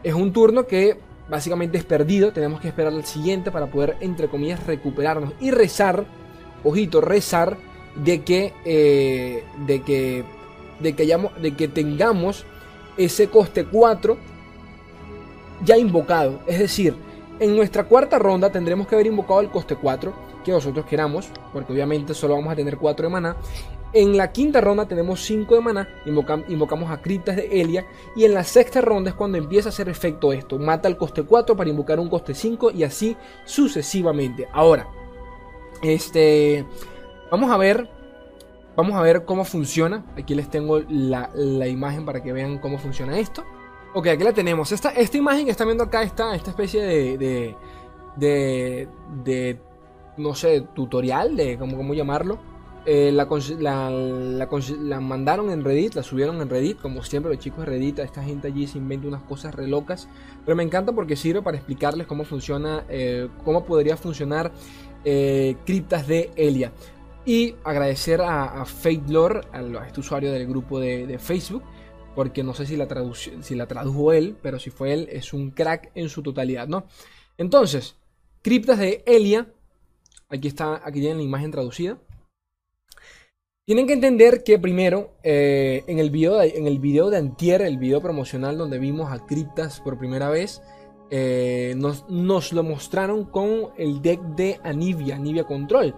Es 0.02 0.14
un 0.14 0.32
turno 0.32 0.66
que 0.66 1.09
básicamente 1.30 1.78
es 1.78 1.84
perdido. 1.84 2.32
Tenemos 2.32 2.60
que 2.60 2.68
esperar 2.68 2.92
al 2.92 3.04
siguiente 3.04 3.50
para 3.50 3.66
poder, 3.66 3.96
entre 4.00 4.28
comillas, 4.28 4.66
recuperarnos 4.66 5.32
y 5.40 5.50
rezar, 5.50 6.04
ojito, 6.64 7.00
rezar 7.00 7.56
de 7.94 8.22
que, 8.22 8.52
eh, 8.64 9.44
de 9.66 9.82
que, 9.82 10.24
de 10.80 10.94
que, 10.94 11.02
hayamos, 11.04 11.40
de 11.40 11.52
que 11.52 11.68
tengamos 11.68 12.44
ese 12.96 13.28
coste 13.28 13.64
4 13.64 14.18
ya 15.64 15.76
invocado. 15.78 16.40
Es 16.46 16.58
decir, 16.58 16.94
en 17.38 17.56
nuestra 17.56 17.84
cuarta 17.84 18.18
ronda 18.18 18.50
tendremos 18.50 18.86
que 18.86 18.94
haber 18.94 19.06
invocado 19.06 19.40
el 19.40 19.48
coste 19.48 19.76
4 19.76 20.12
que 20.44 20.52
nosotros 20.52 20.86
queramos, 20.86 21.28
porque 21.52 21.72
obviamente 21.72 22.14
solo 22.14 22.34
vamos 22.34 22.52
a 22.52 22.56
tener 22.56 22.76
4 22.76 23.06
de 23.06 23.12
maná. 23.12 23.36
En 23.92 24.16
la 24.16 24.30
quinta 24.30 24.60
ronda 24.60 24.86
tenemos 24.86 25.20
5 25.24 25.52
de 25.52 25.60
maná, 25.60 25.88
invocamos 26.06 26.90
a 26.90 27.02
Criptas 27.02 27.34
de 27.34 27.60
Elia. 27.60 27.86
Y 28.14 28.24
en 28.24 28.34
la 28.34 28.44
sexta 28.44 28.80
ronda 28.80 29.10
es 29.10 29.16
cuando 29.16 29.36
empieza 29.36 29.68
a 29.68 29.70
hacer 29.70 29.88
efecto 29.88 30.32
esto. 30.32 30.58
Mata 30.58 30.86
el 30.86 30.96
coste 30.96 31.24
4 31.24 31.56
para 31.56 31.70
invocar 31.70 31.98
un 31.98 32.08
coste 32.08 32.34
5 32.34 32.70
y 32.70 32.84
así 32.84 33.16
sucesivamente. 33.44 34.46
Ahora, 34.52 34.86
este, 35.82 36.64
vamos 37.32 37.50
a 37.50 37.56
ver, 37.56 37.90
vamos 38.76 38.94
a 38.94 39.02
ver 39.02 39.24
cómo 39.24 39.44
funciona. 39.44 40.04
Aquí 40.16 40.36
les 40.36 40.48
tengo 40.48 40.80
la, 40.88 41.28
imagen 41.66 42.04
para 42.04 42.22
que 42.22 42.32
vean 42.32 42.58
cómo 42.58 42.78
funciona 42.78 43.18
esto. 43.18 43.42
Ok, 43.92 44.06
aquí 44.06 44.22
la 44.22 44.32
tenemos. 44.32 44.70
Esta, 44.70 44.90
esta 44.90 45.18
imagen 45.18 45.46
que 45.46 45.50
están 45.50 45.66
viendo 45.66 45.82
acá 45.82 46.04
está 46.04 46.36
esta 46.36 46.50
especie 46.50 46.80
de, 46.80 47.18
de, 47.18 47.56
de, 48.14 48.88
de 49.24 49.60
no 50.16 50.36
sé, 50.36 50.60
tutorial, 50.74 51.36
de 51.36 51.58
cómo, 51.58 51.76
cómo 51.76 51.92
llamarlo 51.92 52.49
eh, 52.86 53.12
la, 53.12 53.26
la, 53.90 55.00
mandaron 55.00 55.50
en 55.50 55.62
Reddit, 55.62 55.94
la 55.94 56.02
subieron 56.02 56.40
en 56.40 56.48
Reddit, 56.48 56.78
como 56.80 57.02
siempre 57.02 57.32
los 57.32 57.42
chicos 57.42 57.60
de 57.60 57.66
Reddit, 57.66 57.98
esta 57.98 58.22
gente 58.22 58.48
allí 58.48 58.66
se 58.66 58.78
inventa 58.78 59.06
unas 59.06 59.22
cosas 59.22 59.54
re 59.54 59.68
locas, 59.68 60.08
pero 60.44 60.56
me 60.56 60.62
encanta 60.62 60.92
porque 60.92 61.14
sirve 61.14 61.42
para 61.42 61.58
explicarles 61.58 62.06
cómo 62.06 62.24
funciona, 62.24 62.84
eh, 62.88 63.28
cómo 63.44 63.64
podría 63.64 63.96
funcionar 63.98 64.50
eh, 65.04 65.56
criptas 65.66 66.06
de 66.06 66.30
Elia. 66.36 66.72
Y 67.26 67.54
agradecer 67.64 68.22
a, 68.22 68.44
a 68.44 68.62
a, 68.62 69.86
este 69.86 70.00
usuario 70.00 70.32
del 70.32 70.46
grupo 70.46 70.80
de, 70.80 71.18
Facebook, 71.18 71.62
porque 72.14 72.42
no 72.42 72.54
sé 72.54 72.64
si 72.64 72.76
la, 72.76 72.88
si 73.42 73.54
la 73.54 73.66
tradujo 73.66 74.12
él, 74.12 74.36
pero 74.40 74.58
si 74.58 74.70
fue 74.70 74.94
él, 74.94 75.08
es 75.12 75.34
un 75.34 75.50
crack 75.50 75.90
en 75.94 76.08
su 76.08 76.22
totalidad, 76.22 76.66
¿no? 76.66 76.86
Entonces, 77.36 77.96
criptas 78.40 78.78
de 78.78 79.04
Elia, 79.06 79.52
aquí 80.30 80.48
está, 80.48 80.80
aquí 80.82 81.00
tienen 81.00 81.18
la 81.18 81.24
imagen 81.24 81.50
traducida. 81.50 81.98
Tienen 83.66 83.86
que 83.86 83.92
entender 83.92 84.42
que 84.42 84.58
primero, 84.58 85.12
eh, 85.22 85.84
en, 85.86 86.00
el 86.00 86.10
video 86.10 86.38
de, 86.38 86.48
en 86.56 86.66
el 86.66 86.80
video 86.80 87.08
de 87.08 87.18
Antier, 87.18 87.62
el 87.62 87.78
video 87.78 88.00
promocional 88.00 88.58
donde 88.58 88.80
vimos 88.80 89.12
a 89.12 89.24
Criptas 89.26 89.80
por 89.80 89.96
primera 89.96 90.28
vez, 90.28 90.60
eh, 91.10 91.74
nos, 91.76 92.08
nos, 92.08 92.52
lo 92.52 92.64
mostraron 92.64 93.26
con 93.26 93.68
el 93.76 94.02
deck 94.02 94.20
de 94.34 94.58
Anivia, 94.64 95.14
Anivia 95.14 95.44
Control. 95.44 95.94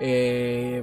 Eh, 0.00 0.82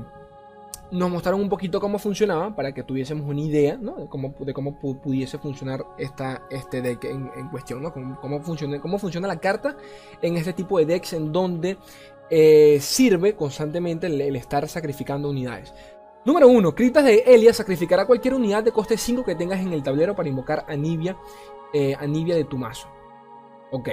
nos 0.92 1.10
mostraron 1.10 1.42
un 1.42 1.50
poquito 1.50 1.82
cómo 1.82 2.00
funcionaba 2.00 2.56
para 2.56 2.74
que 2.74 2.84
tuviésemos 2.84 3.28
una 3.28 3.42
idea 3.42 3.76
de, 3.76 4.08
cómo, 4.08 4.34
de 4.40 4.54
cómo 4.54 4.80
pudiese 4.80 5.38
funcionar 5.38 5.86
esta, 5.98 6.44
este 6.50 6.82
deck 6.82 7.04
en, 7.04 7.50
cuestión, 7.50 7.82
¿no? 7.82 7.92
Cómo, 7.94 8.42
funciona, 8.42 8.80
cómo 8.80 9.00
funciona 9.00 9.28
la 9.28 9.40
carta 9.42 9.76
en 10.22 10.38
este 10.38 10.54
tipo 10.54 10.78
de 10.80 10.86
decks 10.86 11.12
en 11.12 11.34
donde 11.34 11.78
sirve 12.80 13.36
constantemente 13.36 14.08
el, 14.08 14.36
estar 14.38 14.66
sacrificando 14.70 15.30
unidades. 15.30 15.74
Número 16.24 16.48
1. 16.48 16.76
Criptas 16.76 17.04
de 17.04 17.24
Elia 17.26 17.52
sacrificará 17.52 18.06
cualquier 18.06 18.36
unidad 18.36 18.64
de 18.64 18.72
coste 18.72 18.96
5 18.96 19.24
que 19.24 19.34
tengas 19.34 19.60
en 19.60 19.74
el 19.74 19.82
tablero 19.82 20.16
para 20.16 20.30
invocar 20.30 20.66
a 20.68 20.76
Nibia, 20.76 21.18
de 21.74 22.46
tu 22.48 22.60
mazo. 22.60 22.88
Ok. 23.72 23.90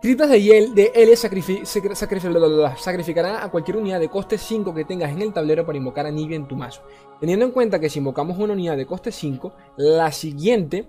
Criptas 0.00 0.30
de, 0.30 0.40
Yel, 0.40 0.76
de 0.76 0.92
L 0.94 1.16
sacrificará 1.16 3.42
a 3.42 3.50
cualquier 3.50 3.78
unidad 3.78 3.98
de 3.98 4.08
coste 4.08 4.38
5 4.38 4.72
que 4.72 4.84
tengas 4.84 5.10
en 5.10 5.22
el 5.22 5.32
tablero 5.32 5.66
para 5.66 5.76
invocar 5.76 6.06
a 6.06 6.12
Nibia 6.12 6.36
en 6.36 6.46
tu 6.46 6.54
mazo. 6.54 6.82
Teniendo 7.18 7.44
en 7.44 7.50
cuenta 7.50 7.80
que 7.80 7.90
si 7.90 7.98
invocamos 7.98 8.38
una 8.38 8.52
unidad 8.52 8.76
de 8.76 8.86
coste 8.86 9.10
5, 9.10 9.54
la 9.78 10.12
siguiente, 10.12 10.86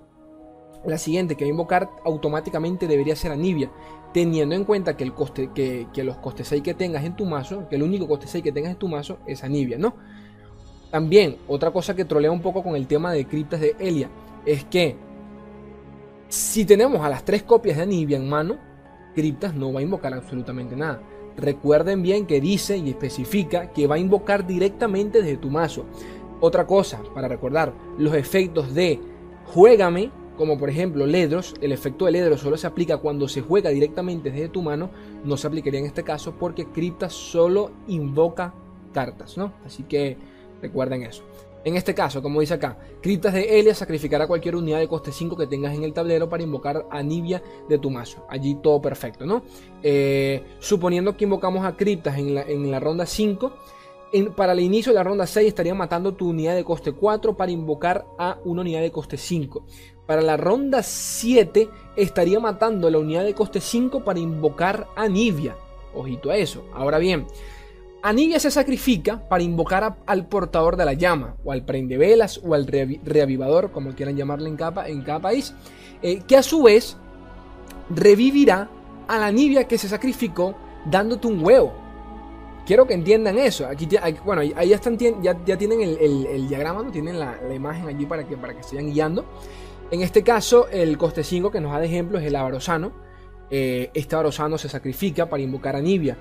la 0.86 1.00
siguiente 1.00 1.36
que 1.36 1.46
va 1.46 1.48
a 1.48 1.52
invocar 1.52 1.90
automáticamente 2.06 2.86
debería 2.86 3.16
ser 3.16 3.32
a 3.32 3.36
Nibia. 3.36 3.72
Teniendo 4.18 4.56
en 4.56 4.64
cuenta 4.64 4.98
que, 4.98 5.04
el 5.04 5.14
coste, 5.14 5.52
que, 5.54 6.04
los 6.04 6.18
costes 6.18 6.48
6 6.48 6.64
que 6.64 6.74
tengas 6.74 7.04
en 7.04 7.16
tu 7.16 7.24
mazo, 7.24 7.70
que 7.70 7.76
el 7.76 7.84
único 7.84 8.08
coste 8.08 8.26
6 8.26 8.44
que 8.44 8.52
tengas 8.52 8.72
en 8.72 8.80
tu 8.80 8.88
mazo 8.88 9.20
es 9.28 9.44
Anivia, 9.44 9.78
¿no? 9.78 9.94
También, 10.90 11.38
otra 11.48 11.70
cosa 11.70 11.96
que 11.96 12.04
trolea 12.04 12.32
un 12.32 12.42
poco 12.42 12.64
con 12.64 12.76
el 12.76 12.88
tema 12.88 13.12
de 13.12 13.28
criptas 13.28 13.62
de 13.62 13.76
Elia 13.78 14.10
es 14.44 14.64
que 14.64 14.96
si 16.30 16.66
tenemos 16.66 17.06
a 17.06 17.10
las 17.10 17.26
tres 17.26 17.44
copias 17.44 17.78
de 17.78 17.84
Anivia 17.84 18.18
en 18.18 18.28
mano, 18.28 18.58
Criptas 19.14 19.54
no 19.54 19.72
va 19.72 19.82
a 19.82 19.84
invocar 19.84 20.16
absolutamente 20.16 20.76
nada. 20.76 21.00
Recuerden 21.38 22.02
bien 22.02 22.26
que 22.26 22.42
dice 22.42 22.76
y 22.76 22.90
especifica 22.90 23.72
que 23.72 23.86
va 23.86 23.98
a 23.98 24.00
invocar 24.00 24.48
directamente 24.48 25.22
desde 25.22 25.38
tu 25.38 25.52
mazo. 25.52 25.86
Otra 26.40 26.66
cosa 26.66 27.04
para 27.14 27.28
recordar, 27.28 27.72
los 28.00 28.16
efectos 28.16 28.74
de 28.74 29.00
juégame, 29.46 30.10
como 30.38 30.58
por 30.58 30.70
ejemplo 30.70 31.06
Ledros, 31.06 31.56
el 31.62 31.72
efecto 31.72 32.06
de 32.06 32.12
Ledros 32.12 32.42
solo 32.42 32.58
se 32.58 32.68
aplica 32.68 32.98
cuando 32.98 33.28
se 33.28 33.42
juega 33.42 33.70
directamente 33.70 34.32
desde 34.32 34.50
tu 34.50 34.62
mano, 34.62 34.90
no 35.24 35.36
se 35.38 35.48
aplicaría 35.48 35.80
en 35.80 35.88
este 35.88 36.04
caso 36.04 36.36
porque 36.40 36.68
Criptas 36.68 37.14
solo 37.14 37.72
invoca 37.88 38.54
cartas, 38.94 39.38
¿no? 39.38 39.54
Así 39.66 39.84
que 39.84 40.18
recuerden 40.62 41.04
eso. 41.04 41.24
En 41.68 41.76
este 41.76 41.94
caso, 41.94 42.22
como 42.22 42.40
dice 42.40 42.54
acá, 42.54 42.78
criptas 43.02 43.34
de 43.34 43.60
Elia 43.60 43.76
sacrificará 43.76 44.26
cualquier 44.26 44.56
unidad 44.56 44.80
de 44.80 44.88
coste 44.88 45.12
5 45.12 45.36
que 45.36 45.48
tengas 45.48 45.76
en 45.76 45.84
el 45.84 45.92
tablero 45.92 46.30
para 46.30 46.42
invocar 46.42 46.86
a 46.90 47.04
Nibia 47.04 47.44
de 47.68 47.78
tu 47.78 47.90
mazo. 47.90 48.26
Allí 48.30 48.56
todo 48.64 48.82
perfecto, 48.82 49.26
¿no? 49.26 49.44
Eh, 49.84 50.44
suponiendo 50.60 51.18
que 51.18 51.26
invocamos 51.26 51.66
a 51.66 51.76
criptas 51.76 52.18
en 52.18 52.72
la, 52.72 52.80
ronda 52.80 53.06
5, 53.06 53.52
para 54.38 54.54
el 54.54 54.62
inicio 54.62 54.94
de 54.94 54.96
la 54.96 55.04
ronda 55.04 55.28
6 55.28 55.46
estaría 55.46 55.76
matando 55.76 56.14
tu 56.14 56.30
unidad 56.30 56.56
de 56.56 56.64
coste 56.64 56.94
4 56.94 57.36
para 57.36 57.52
invocar 57.52 58.06
a 58.18 58.40
una 58.46 58.62
unidad 58.62 58.80
de 58.80 58.92
coste 58.92 59.18
5. 59.18 59.66
Para 60.08 60.22
la 60.22 60.38
ronda 60.38 60.82
7 60.82 61.70
estaría 61.96 62.40
matando 62.40 62.90
la 62.90 62.98
unidad 62.98 63.26
de 63.26 63.34
coste 63.34 63.62
5 63.62 64.04
para 64.04 64.20
invocar 64.20 64.88
a 64.96 65.08
Nibia. 65.08 65.56
Ojito 65.94 66.32
a 66.32 66.38
eso. 66.38 66.64
Ahora 66.74 66.98
bien, 66.98 67.28
Anivia 68.02 68.40
se 68.40 68.52
sacrifica 68.52 69.28
para 69.28 69.44
invocar 69.44 69.98
al 70.06 70.28
portador 70.28 70.78
de 70.78 70.86
la 70.86 70.94
llama, 70.94 71.36
o 71.44 71.52
al 71.52 71.66
prendevelas, 71.66 72.40
o 72.44 72.54
al 72.54 72.68
reavivador, 72.68 73.72
como 73.72 73.94
quieran 73.94 74.16
llamarle 74.16 74.50
en 74.50 74.56
cada, 74.56 74.88
en 74.88 75.02
cada 75.02 75.20
país, 75.20 75.54
eh, 76.02 76.22
que 76.26 76.38
a 76.38 76.44
su 76.44 76.64
vez 76.64 76.96
revivirá 77.90 78.70
a 79.08 79.18
la 79.18 79.28
Anivia 79.28 79.68
que 79.68 79.78
se 79.78 79.90
sacrificó 79.90 80.56
dándote 80.86 81.28
un 81.28 81.44
huevo. 81.44 81.74
Quiero 82.66 82.86
que 82.86 82.94
entiendan 82.94 83.38
eso. 83.38 83.66
Aquí, 83.66 83.88
bueno, 84.24 84.42
ahí 84.42 84.70
ya, 84.70 84.76
están, 84.76 84.98
ya, 84.98 85.58
tienen 85.58 85.82
el, 85.82 86.48
diagrama, 86.48 86.84
¿no? 86.84 86.92
tienen 86.92 87.18
la, 87.20 87.40
imagen 87.54 87.88
allí 87.88 88.06
para 88.06 88.28
que, 88.28 88.38
para 88.38 88.56
que 88.56 88.62
se 88.62 88.76
vayan 88.76 88.92
guiando. 88.92 89.26
En 89.90 90.02
este 90.02 90.22
caso, 90.22 90.68
el 90.70 90.98
coste 90.98 91.24
5 91.24 91.50
que 91.50 91.62
nos 91.62 91.72
da 91.72 91.80
de 91.80 91.86
ejemplo 91.86 92.20
es 92.20 92.26
el 92.26 92.36
Avarosano. 92.36 92.92
Eh, 93.50 93.90
este 93.94 94.16
Avarosano 94.16 94.58
se 94.58 94.68
sacrifica 94.68 95.30
para 95.30 95.42
invocar 95.42 95.76
a 95.76 95.80
Anivia. 95.80 96.18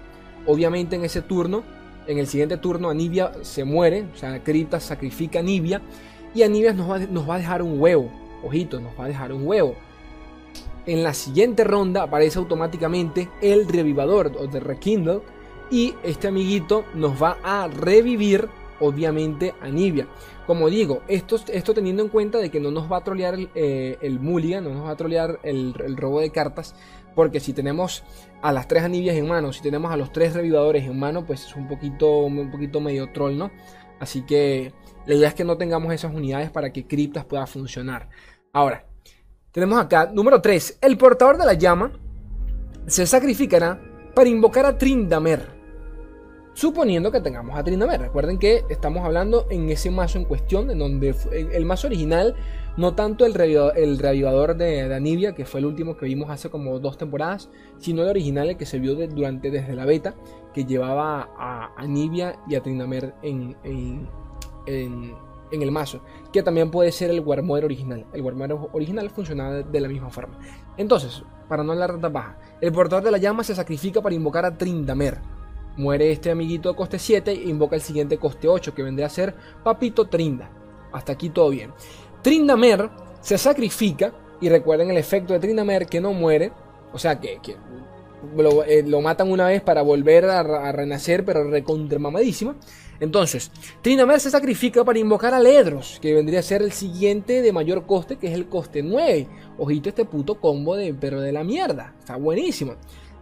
Obviamente 0.47 0.95
en 0.95 1.05
ese 1.05 1.23
turno, 1.23 1.65
en 2.07 2.19
el 2.19 2.29
siguiente 2.29 2.59
turno 2.59 2.91
Anivia 2.91 3.33
se 3.43 3.65
muere, 3.65 4.07
o 4.15 4.17
sea, 4.17 4.43
Cripta 4.45 4.79
sacrifica 4.79 5.41
a 5.41 5.43
Anivia 5.43 5.83
y 6.33 6.45
Anivia 6.45 6.73
nos 6.73 6.89
va, 6.89 6.99
nos 7.01 7.29
va 7.29 7.35
a 7.35 7.39
dejar 7.39 7.63
un 7.63 7.81
huevo. 7.81 8.09
Ojito, 8.45 8.79
nos 8.79 8.93
va 8.99 9.07
a 9.07 9.09
dejar 9.09 9.33
un 9.33 9.45
huevo. 9.45 9.75
En 10.87 11.03
la 11.03 11.13
siguiente 11.13 11.65
ronda 11.65 12.05
aparece 12.05 12.39
automáticamente 12.39 13.29
el 13.43 13.67
revivador 13.67 14.31
o 14.39 14.47
de 14.47 14.61
Rekindle 14.61 15.23
y 15.73 15.95
este 16.05 16.29
amiguito 16.29 16.85
nos 16.95 17.21
va 17.21 17.39
a 17.43 17.67
revivir 17.67 18.49
obviamente 18.81 19.55
a 19.61 19.69
Nibia. 19.69 20.07
Como 20.47 20.69
digo, 20.69 21.03
esto, 21.09 21.37
esto 21.53 21.75
teniendo 21.75 22.03
en 22.03 22.09
cuenta 22.09 22.39
de 22.39 22.51
que 22.51 22.61
no 22.61 22.71
nos 22.71 22.91
va 22.91 22.99
a 22.99 23.05
trolear 23.05 23.35
el, 23.35 23.51
eh, 23.55 23.99
no 24.03 24.71
nos 24.71 24.85
va 24.87 24.91
a 24.91 24.97
trolear 24.97 25.41
el, 25.43 25.75
robo 25.97 26.21
de 26.21 26.31
cartas, 26.31 26.75
porque 27.15 27.41
si 27.41 27.53
tenemos 27.53 28.05
a 28.43 28.53
las 28.53 28.69
tres 28.69 28.85
anivias 28.85 29.17
en 29.17 29.27
mano, 29.27 29.53
si 29.53 29.63
tenemos 29.63 29.91
a 29.91 29.97
los 29.97 30.13
tres 30.13 30.35
revivadores 30.35 30.85
en 30.85 30.99
mano, 30.99 31.25
pues 31.25 31.47
es 31.47 31.57
un 31.57 31.67
poquito, 31.67 32.21
un 32.21 32.51
poquito 32.51 32.81
medio 32.81 33.11
troll, 33.13 33.37
¿no? 33.37 33.51
Así 33.99 34.23
que 34.23 34.73
la 35.07 35.15
idea 35.15 35.29
es 35.29 35.35
que 35.35 35.45
no 35.45 35.57
tengamos 35.57 35.93
esas 35.93 36.15
unidades 36.15 36.51
para 36.51 36.73
que 36.73 36.87
Criptas 36.87 37.25
pueda 37.25 37.47
funcionar. 37.47 38.09
Ahora, 38.53 38.87
tenemos 39.53 39.79
acá, 39.79 40.11
número 40.13 40.43
3, 40.43 40.79
el 40.83 40.99
portador 40.99 41.39
de 41.39 41.47
la 41.47 41.55
llama 41.55 41.93
se 42.87 43.07
sacrificará 43.07 43.81
para 44.15 44.29
invocar 44.29 44.67
a 44.67 44.77
Trindamer. 44.77 45.56
Suponiendo 46.57 47.13
que 47.13 47.21
tengamos 47.21 47.55
a 47.59 47.63
Trindamer. 47.63 48.01
Recuerden 48.01 48.39
que 48.39 48.65
estamos 48.71 49.05
hablando 49.05 49.47
en 49.51 49.69
ese 49.69 49.91
mazo 49.91 50.17
en 50.17 50.25
cuestión, 50.25 50.71
en 50.71 50.79
donde 50.79 51.15
el 51.53 51.67
mazo 51.67 51.87
original 51.87 52.35
no 52.79 52.95
tanto 52.95 53.27
el, 53.27 53.35
reavivador, 53.35 54.57
de, 54.57 54.95
Anivia, 54.95 55.35
que 55.35 55.45
fue 55.45 55.61
el 55.61 55.67
último 55.67 55.99
que 55.99 56.07
vimos 56.07 56.31
hace 56.31 56.49
como 56.49 56.79
dos 56.79 56.97
temporadas, 56.97 57.51
sino 57.77 58.05
el 58.05 58.09
original, 58.09 58.57
que 58.57 58.65
se 58.65 58.79
vio 58.79 58.95
durante 58.95 59.51
desde 59.51 59.77
la 59.77 59.85
beta, 59.85 60.15
que 60.55 60.65
llevaba 60.65 61.29
a 61.37 61.75
Anivia 61.77 62.39
y 62.49 62.55
a 62.55 62.63
Trinamer 62.63 63.13
en, 63.21 63.55
el 64.67 65.71
mazo, 65.71 66.01
que 66.33 66.43
también 66.43 66.71
puede 66.71 66.91
ser 66.91 67.11
el 67.11 67.21
Warmother 67.21 67.67
original. 67.67 68.07
El 68.15 68.23
Warmother 68.23 68.57
original 68.73 69.11
funcionaba 69.11 69.57
de, 69.57 69.81
la 69.81 69.89
misma 69.89 70.09
forma. 70.09 70.39
Entonces, 70.79 71.23
para 71.51 71.63
no 71.63 71.73
hablar 71.73 72.01
de 72.01 72.09
baja, 72.09 72.39
el 72.63 72.73
portador 72.73 73.05
de 73.05 73.11
la 73.11 73.19
llama 73.19 73.45
se 73.45 73.55
sacrifica 73.55 74.01
para 74.01 74.15
invocar 74.15 74.47
a 74.47 74.57
Trindamer. 74.57 75.36
Muere 75.77 76.11
este 76.11 76.31
amiguito 76.31 76.71
de 76.71 76.77
coste 76.77 76.99
7 76.99 77.31
e 77.31 77.49
invoca 77.49 77.77
el 77.77 77.83
siguiente 77.83 78.19
coste 78.19 78.49
8, 78.49 78.75
que 78.75 78.83
vendría 78.83 79.07
a 79.07 79.11
ser 79.11 79.35
Papito 79.63 80.07
Trinda. 80.07 80.51
Hasta 80.93 81.13
aquí 81.13 81.31
todo 81.31 81.51
bien. 81.51 81.73
Trindamer 82.23 82.91
se 83.21 83.37
sacrifica, 83.39 84.13
y 84.41 84.49
recuerden 84.49 84.91
el 84.91 84.97
efecto 84.97 85.33
de 85.33 85.41
Trindamer 85.41 85.87
que 85.87 86.01
no 86.01 86.13
muere, 86.13 86.53
o 86.93 86.99
sea 86.99 87.21
que, 87.21 87.39
eh, 88.67 88.83
lo, 88.87 89.01
matan 89.01 89.31
una 89.31 89.47
vez 89.47 89.63
para 89.63 89.83
volver 89.83 90.25
a, 90.25 90.73
renacer, 90.73 91.25
pero 91.25 91.45
mamadísimo. 91.99 92.55
Entonces, 92.99 93.51
Trindamer 93.83 94.21
se 94.21 94.31
sacrifica 94.31 94.85
para 94.85 94.99
invocar 94.99 95.35
a 95.35 95.41
Ledros, 95.41 95.99
que 96.01 96.15
vendría 96.15 96.41
a 96.41 96.43
ser 96.43 96.63
el 96.63 96.73
siguiente 96.73 97.43
de 97.43 97.53
mayor 97.53 97.87
coste, 97.87 98.17
que 98.17 98.29
es 98.29 98.35
el 98.35 98.49
coste 98.49 98.83
9. 98.83 99.29
Ojito 99.59 99.91
este 99.91 100.07
puto 100.07 100.41
combo 100.41 100.77
de 100.77 100.95
pero 100.95 101.21
de 101.21 101.33
la 101.33 101.45
mierda, 101.45 101.95
está 101.99 102.17
buenísimo. 102.17 102.77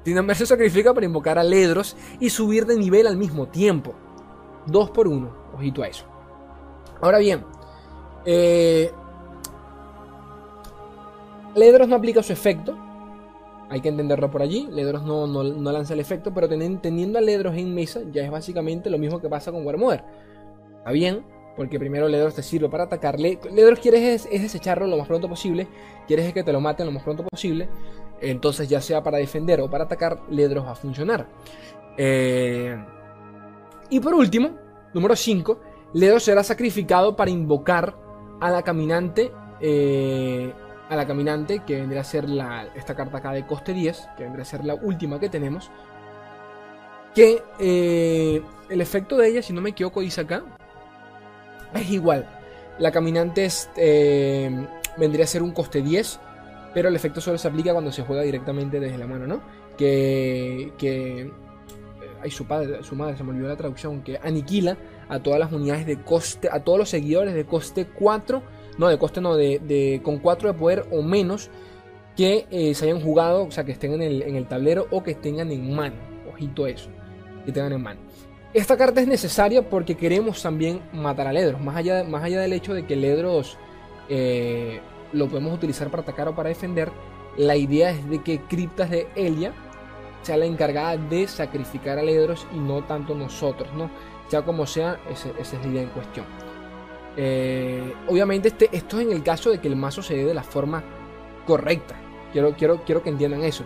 Trindamer 0.04 0.37
se 0.37 0.46
sacrifica 0.46 0.94
para 0.94 1.06
invocar 1.06 1.38
a 1.38 1.42
Ledros 1.42 1.96
y 2.20 2.30
subir 2.30 2.66
de 2.66 2.76
nivel 2.76 3.06
al 3.06 3.16
mismo 3.16 3.49
tiempo. 3.49 3.94
2 4.66 4.90
por 4.90 5.08
1, 5.08 5.34
ojito 5.54 5.82
a 5.82 5.88
eso. 5.88 6.04
Ahora 7.00 7.18
bien, 7.18 7.44
eh, 8.25 8.90
Ledros 11.54 11.88
no 11.88 11.96
aplica 11.96 12.23
su 12.23 12.32
efecto. 12.32 12.76
Hay 13.70 13.80
que 13.80 13.88
entenderlo 13.88 14.30
por 14.30 14.42
allí. 14.42 14.68
Ledros 14.70 15.04
no, 15.04 15.26
no, 15.26 15.42
lanza 15.42 15.94
el 15.94 16.00
efecto, 16.00 16.32
pero 16.34 16.49
teniendo 16.49 17.18
a 17.18 17.23
Ledros 17.23 17.56
en 17.56 17.75
mesa 17.75 18.00
ya 18.12 18.23
es 18.23 18.30
básicamente 18.30 18.90
lo 18.90 18.99
mismo 18.99 19.20
que 19.20 19.28
pasa 19.28 19.52
con 19.52 19.64
Warmother. 19.64 20.04
Está 20.78 20.90
bien, 20.92 21.25
porque 21.56 21.78
primero 21.78 22.08
Ledros 22.08 22.34
te 22.34 22.42
sirve 22.42 22.68
para 22.68 22.84
atacarle. 22.84 23.38
Ledros 23.52 23.78
quieres 23.78 24.26
es, 24.30 24.42
desecharlo 24.42 24.87
lo 24.87 24.96
más 24.96 25.06
pronto 25.06 25.28
posible. 25.28 25.68
Quieres 26.06 26.32
que 26.32 26.42
te 26.42 26.52
lo 26.52 26.61
maten 26.61 26.87
lo 26.87 26.92
más 26.92 27.02
pronto 27.02 27.25
posible. 27.25 27.68
Entonces, 28.21 28.68
ya 28.68 28.80
sea 28.80 29.02
para 29.02 29.18
defender 29.18 29.61
o 29.61 29.71
para 29.71 29.85
atacar, 29.85 30.21
Ledros 30.30 30.66
va 30.66 30.73
a 30.73 30.76
funcionar. 30.76 31.26
Eh, 31.97 32.76
y 33.90 34.00
por 34.00 34.14
último, 34.14 34.56
número 34.92 35.14
5, 35.14 35.61
Ledros 35.92 36.25
será 36.25 36.42
sacrificado 36.42 37.16
para 37.16 37.30
invocar 37.30 37.97
a 38.40 38.50
la 38.50 38.62
caminante. 38.62 39.33
Eh, 39.61 40.52
a 40.88 40.97
la 40.97 41.06
caminante, 41.06 41.61
que 41.66 41.76
vendría 41.76 42.02
a 42.02 42.04
ser 42.04 42.28
la, 42.28 42.68
esta 42.75 42.94
carta 42.94 43.18
acá 43.18 43.33
de 43.33 43.47
coste 43.47 43.73
10, 43.73 44.09
que 44.18 44.25
vendría 44.25 44.42
a 44.42 44.47
ser 44.47 44.64
la 44.64 44.75
última 44.75 45.18
que 45.18 45.30
tenemos. 45.30 45.71
Que 47.14 47.42
eh, 47.59 48.42
el 48.68 48.80
efecto 48.80 49.16
de 49.16 49.28
ella, 49.28 49.42
si 49.42 49.54
no 49.54 49.62
me 49.62 49.71
equivoco, 49.71 50.00
dice 50.00 50.21
acá, 50.21 50.42
es 51.73 51.90
igual. 51.90 52.28
La 52.78 52.90
caminante 52.92 53.49
vendría 54.99 55.25
a 55.25 55.28
ser 55.28 55.42
un 55.42 55.52
coste 55.52 55.80
10, 55.80 56.21
pero 56.75 56.88
el 56.88 56.97
efecto 56.97 57.21
solo 57.21 57.38
se 57.38 57.49
aplica 57.49 57.73
cuando 57.73 57.93
se 57.93 58.02
juega 58.02 58.23
directamente 58.23 58.81
desde 58.81 58.99
la 58.99 59.07
mano, 59.07 59.26
¿no? 59.26 59.40
Que, 59.78 60.73
que 60.76 61.31
ay, 62.21 62.31
su 62.31 62.47
padre, 62.47 62.83
su 62.83 62.97
madre, 62.97 63.16
se 63.16 63.23
me 63.25 63.31
olvidó 63.31 63.49
la 63.49 63.57
traducción, 63.57 64.02
que 64.02 64.19
aniquila 64.23 64.76
a 65.09 65.21
todas 65.21 65.38
las 65.38 65.52
unidades 65.52 65.87
de 65.87 66.02
coste, 66.02 66.49
a 66.50 66.61
todos 66.61 66.78
los 66.78 66.88
seguidores 66.88 67.35
de 67.35 67.45
coste 67.45 67.87
4, 67.87 68.43
no, 68.78 68.88
de 68.88 68.99
coste 68.99 69.21
no, 69.21 69.37
de, 69.37 70.00
con 70.02 70.19
4 70.19 70.52
de 70.52 70.59
poder 70.59 70.87
o 70.90 71.02
menos 71.02 71.50
que 72.16 72.47
eh, 72.50 72.75
se 72.75 72.87
hayan 72.87 73.00
jugado, 73.00 73.45
o 73.45 73.50
sea, 73.50 73.64
que 73.64 73.73
estén 73.73 73.93
en 73.95 74.02
el, 74.02 74.23
en 74.23 74.37
el 74.37 74.47
tablero 74.47 74.87
o 74.90 75.02
que 75.02 75.14
tengan 75.14 75.50
en 75.50 75.75
mano. 75.75 75.97
Ojito 76.28 76.66
eso, 76.66 76.90
que 77.45 77.52
tengan 77.52 77.73
en 77.73 77.83
mano. 77.83 78.00
Esta 78.52 78.76
carta 78.76 79.00
es 79.00 79.09
necesaria 79.09 79.69
porque 79.69 79.97
queremos 79.97 80.40
también 80.40 80.81
matar 80.93 81.26
a 81.26 81.33
Ledros, 81.33 81.61
más 81.61 81.76
allá, 81.76 82.04
más 82.04 82.23
allá 82.23 82.40
del 82.40 82.52
hecho 82.52 82.73
de 82.73 82.87
que 82.87 82.95
Ledros 82.95 83.59
eh, 84.09 84.81
lo 85.14 85.28
podemos 85.28 85.54
utilizar 85.54 85.90
para 85.90 86.02
atacar 86.02 86.28
o 86.28 86.35
para 86.35 86.50
defender, 86.50 86.92
la 87.37 87.56
idea 87.56 87.90
es 87.90 88.09
de 88.09 88.23
que 88.23 88.40
Criptas 88.42 88.90
de 88.90 89.09
Elia 89.14 89.52
sea 90.23 90.37
la 90.37 90.47
encargada 90.47 90.97
de 90.97 91.26
sacrificar 91.28 91.99
a 91.99 92.02
Ledros 92.02 92.47
y 92.54 92.59
no 92.59 92.85
tanto 92.85 93.14
nosotros, 93.14 93.68
¿no? 93.75 93.90
Sea 94.28 94.42
como 94.42 94.66
sea, 94.66 94.99
esa 95.11 95.30
es 95.38 95.52
la 95.52 95.66
idea 95.66 95.83
en 95.83 95.88
cuestión. 95.90 96.26
Eh, 97.16 97.94
obviamente 98.09 98.49
este, 98.49 98.68
esto 98.73 98.99
es 98.99 99.06
en 99.06 99.12
el 99.12 99.23
caso 99.23 99.50
de 99.50 99.61
que 99.61 99.68
el 99.68 99.76
mazo 99.76 100.02
se 100.02 100.16
dé 100.16 100.25
de 100.25 100.35
la 100.35 100.42
forma 100.42 100.83
correcta. 101.47 101.94
Quiero, 102.33 102.54
quiero, 102.54 102.83
quiero 102.85 103.02
que 103.02 103.11
entiendan 103.11 103.44
eso. 103.44 103.64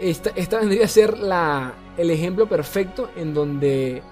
Esta, 0.00 0.30
esta 0.30 0.58
vendría 0.58 0.84
a 0.84 0.88
ser 0.88 1.18
la, 1.18 1.74
el 1.96 2.10
ejemplo 2.10 2.46
perfecto 2.46 3.10
en 3.16 3.32
donde, 3.32 4.02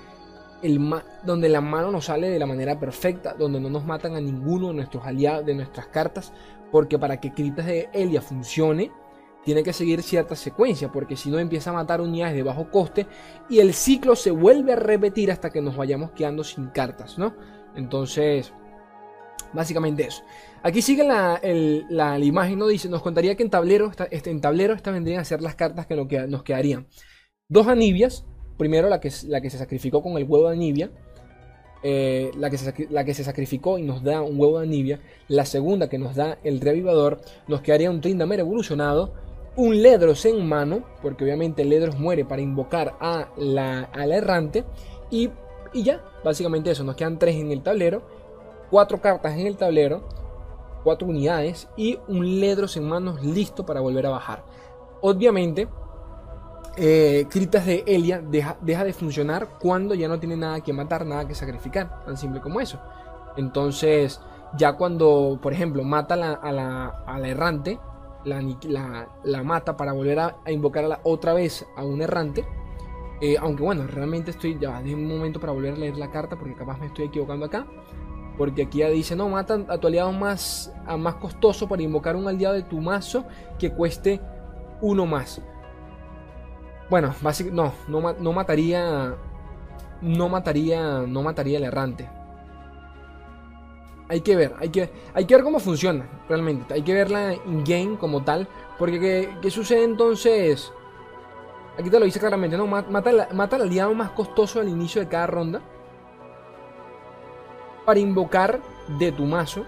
el, 0.62 0.80
donde 1.24 1.48
la 1.48 1.60
mano 1.60 1.90
nos 1.90 2.06
sale 2.06 2.28
de 2.28 2.38
la 2.38 2.46
manera 2.46 2.78
perfecta, 2.78 3.34
donde 3.34 3.60
no 3.60 3.70
nos 3.70 3.84
matan 3.84 4.16
a 4.16 4.20
ninguno 4.20 4.68
de 4.68 4.74
nuestros 4.74 5.04
aliados, 5.04 5.46
de 5.46 5.54
nuestras 5.54 5.86
cartas, 5.86 6.32
porque 6.70 6.98
para 6.98 7.20
que 7.20 7.32
Critas 7.32 7.66
de 7.66 7.88
Elia 7.92 8.22
funcione, 8.22 8.90
tiene 9.44 9.62
que 9.62 9.72
seguir 9.72 10.02
cierta 10.02 10.36
secuencia, 10.36 10.92
porque 10.92 11.16
si 11.16 11.30
no 11.30 11.38
empieza 11.38 11.70
a 11.70 11.74
matar 11.74 12.00
unidades 12.00 12.34
de 12.34 12.42
bajo 12.42 12.70
coste 12.70 13.06
y 13.48 13.60
el 13.60 13.72
ciclo 13.72 14.14
se 14.14 14.30
vuelve 14.30 14.74
a 14.74 14.76
repetir 14.76 15.30
hasta 15.30 15.50
que 15.50 15.62
nos 15.62 15.76
vayamos 15.76 16.10
quedando 16.12 16.44
sin 16.44 16.66
cartas, 16.68 17.18
¿no? 17.18 17.34
Entonces, 17.74 18.52
básicamente 19.52 20.04
eso. 20.04 20.22
Aquí 20.62 20.82
sigue 20.82 21.04
la, 21.04 22.18
imagen, 22.18 22.58
¿no? 22.58 22.66
Dice, 22.66 22.88
nos 22.88 23.02
contaría 23.02 23.34
que 23.34 23.42
en 23.42 23.50
tablero, 23.50 23.92
este, 24.10 24.30
en 24.30 24.40
tablero 24.40 24.74
estas 24.74 24.92
vendrían 24.92 25.20
a 25.20 25.24
ser 25.24 25.40
las 25.40 25.54
cartas 25.54 25.86
que 25.86 25.96
nos, 25.96 26.42
quedarían. 26.42 26.86
Dos 27.48 27.66
anibias, 27.66 28.26
primero 28.60 28.90
la 28.90 29.00
que, 29.00 29.10
la 29.26 29.40
que 29.40 29.48
se 29.48 29.56
sacrificó 29.56 30.02
con 30.02 30.18
el 30.18 30.24
huevo 30.24 30.48
de 30.48 30.52
anibia, 30.54 30.90
eh, 31.82 32.30
la, 32.36 32.50
que 32.50 32.58
se, 32.58 32.88
la, 32.90 33.06
que 33.06 33.14
se, 33.14 33.24
sacrificó 33.24 33.78
y 33.78 33.82
nos 33.82 34.02
da 34.04 34.20
un 34.20 34.38
huevo 34.38 34.58
de 34.58 34.66
anibia, 34.66 35.00
la 35.28 35.46
segunda 35.46 35.88
que 35.88 35.96
nos 35.96 36.14
da 36.14 36.36
el 36.44 36.60
reavivador, 36.60 37.22
nos 37.48 37.62
quedaría 37.62 37.90
un 37.90 38.02
Trindamer 38.02 38.40
evolucionado, 38.40 39.14
un 39.56 39.80
Ledros 39.80 40.26
en 40.26 40.46
mano, 40.46 40.84
porque 41.00 41.24
obviamente 41.24 41.64
Ledros 41.64 41.98
muere 41.98 42.26
para 42.26 42.42
invocar 42.42 42.98
a 43.00 43.30
la, 43.38 43.88
errante, 43.94 44.64
y, 45.10 45.30
y, 45.72 45.82
ya, 45.82 46.04
básicamente 46.22 46.70
eso, 46.70 46.84
nos 46.84 46.96
quedan 46.96 47.18
tres 47.18 47.36
en 47.36 47.52
el 47.52 47.62
tablero, 47.62 48.02
cuatro 48.70 49.00
cartas 49.00 49.38
en 49.38 49.46
el 49.46 49.56
tablero, 49.56 50.06
cuatro 50.84 51.08
unidades 51.08 51.66
y 51.78 51.98
un 52.08 52.40
Ledros 52.40 52.76
en 52.76 52.86
manos 52.86 53.24
listo 53.24 53.64
para 53.64 53.80
volver 53.80 54.04
a 54.04 54.10
bajar. 54.10 54.44
Obviamente, 55.00 55.66
eh, 56.80 57.26
Critas 57.28 57.66
de 57.66 57.84
Elia 57.86 58.20
deja, 58.20 58.56
deja, 58.60 58.84
de 58.84 58.92
funcionar 58.92 59.58
cuando 59.60 59.94
ya 59.94 60.08
no 60.08 60.18
tiene 60.18 60.36
nada 60.36 60.60
que 60.60 60.72
matar, 60.72 61.04
nada 61.04 61.28
que 61.28 61.34
sacrificar, 61.34 62.04
tan 62.04 62.16
simple 62.16 62.40
como 62.40 62.60
eso. 62.60 62.80
Entonces, 63.36 64.20
ya 64.56 64.72
cuando, 64.72 65.38
por 65.42 65.52
ejemplo, 65.52 65.84
mata 65.84 66.14
a 66.14 66.52
la 66.52 67.28
errante, 67.28 67.78
la, 68.24 69.08
la, 69.24 69.42
mata 69.42 69.76
para 69.76 69.92
volver 69.92 70.18
a, 70.18 70.36
invocar 70.48 71.00
otra 71.04 71.32
vez 71.32 71.66
a 71.76 71.84
un 71.84 72.02
errante. 72.02 72.44
Eh, 73.20 73.36
aunque 73.38 73.62
bueno, 73.62 73.86
realmente 73.86 74.30
estoy 74.30 74.58
ya 74.58 74.80
de 74.82 74.94
un 74.94 75.06
momento 75.06 75.40
para 75.40 75.52
volver 75.52 75.74
a 75.74 75.76
leer 75.76 75.96
la 75.96 76.10
carta 76.10 76.36
porque 76.36 76.54
capaz 76.54 76.78
me 76.78 76.86
estoy 76.86 77.06
equivocando 77.06 77.46
acá. 77.46 77.66
Porque 78.38 78.62
aquí 78.62 78.78
ya 78.78 78.88
dice, 78.88 79.16
no, 79.16 79.28
mata 79.28 79.66
a 79.68 79.78
tu 79.78 79.86
aliado 79.86 80.12
más, 80.12 80.72
a 80.86 80.96
más 80.96 81.16
costoso 81.16 81.68
para 81.68 81.82
invocar 81.82 82.16
un 82.16 82.26
aliado 82.26 82.54
de 82.54 82.62
tu 82.62 82.80
mazo 82.80 83.24
que 83.58 83.70
cueste 83.70 84.20
uno 84.80 85.04
más. 85.04 85.42
Bueno, 86.90 87.14
básicamente, 87.22 87.62
no, 87.88 88.00
no, 88.00 88.12
no 88.12 88.32
mataría, 88.32 89.14
no 90.02 90.28
mataría, 90.28 91.04
no 91.06 91.22
mataría 91.22 91.58
el 91.58 91.64
errante 91.64 92.08
hay 94.10 94.22
que 94.22 94.34
ver, 94.34 94.56
hay 94.58 94.70
que, 94.70 94.90
hay 95.14 95.24
que 95.24 95.36
ver 95.36 95.44
cómo 95.44 95.60
funciona 95.60 96.04
realmente. 96.28 96.74
Hay 96.74 96.82
que 96.82 96.92
verla 96.92 97.32
in-game 97.46 97.96
como 97.96 98.24
tal. 98.24 98.48
Porque 98.76 99.30
¿qué, 99.40 99.50
sucede 99.52 99.84
entonces? 99.84 100.72
Aquí 101.78 101.88
te 101.90 101.98
lo 102.00 102.06
dice 102.06 102.18
claramente, 102.18 102.56
¿no? 102.56 102.66
Mata, 102.66 103.28
mata 103.32 103.56
al 103.56 103.62
aliado 103.62 103.94
más 103.94 104.10
costoso 104.10 104.58
al 104.60 104.68
inicio 104.68 105.00
de 105.00 105.06
cada 105.06 105.28
ronda. 105.28 105.62
Para 107.86 108.00
invocar 108.00 108.60
de 108.98 109.12
tu 109.12 109.24
mazo 109.26 109.64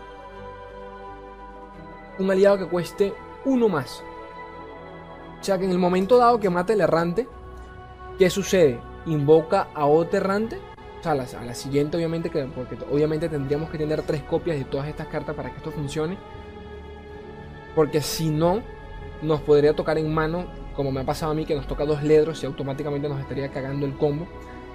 un 2.18 2.28
aliado 2.28 2.58
que 2.58 2.66
cueste 2.66 3.14
uno 3.44 3.68
más. 3.68 4.02
O 5.42 5.44
sea 5.44 5.58
que 5.58 5.64
en 5.64 5.72
el 5.72 5.78
momento 5.78 6.18
dado 6.18 6.38
que 6.38 6.48
mata 6.50 6.72
el 6.72 6.80
errante, 6.80 7.26
¿qué 8.16 8.30
sucede? 8.30 8.78
Invoca 9.06 9.66
a 9.74 9.86
otro 9.86 10.18
errante 10.18 10.60
a 11.02 11.16
la, 11.16 11.24
a 11.24 11.44
la 11.44 11.54
siguiente, 11.56 11.96
obviamente, 11.96 12.30
que, 12.30 12.44
porque 12.44 12.78
obviamente 12.88 13.28
tendríamos 13.28 13.68
que 13.68 13.76
tener 13.76 14.02
tres 14.02 14.22
copias 14.22 14.56
de 14.56 14.64
todas 14.64 14.86
estas 14.86 15.08
cartas 15.08 15.34
para 15.34 15.50
que 15.50 15.56
esto 15.56 15.72
funcione. 15.72 16.16
Porque 17.74 18.00
si 18.00 18.30
no, 18.30 18.62
nos 19.20 19.40
podría 19.40 19.74
tocar 19.74 19.98
en 19.98 20.14
mano, 20.14 20.46
como 20.76 20.92
me 20.92 21.00
ha 21.00 21.04
pasado 21.04 21.32
a 21.32 21.34
mí, 21.34 21.44
que 21.44 21.56
nos 21.56 21.66
toca 21.66 21.84
dos 21.84 22.04
ledros 22.04 22.40
y 22.44 22.46
automáticamente 22.46 23.08
nos 23.08 23.18
estaría 23.18 23.48
cagando 23.50 23.84
el 23.84 23.96
combo. 23.96 24.28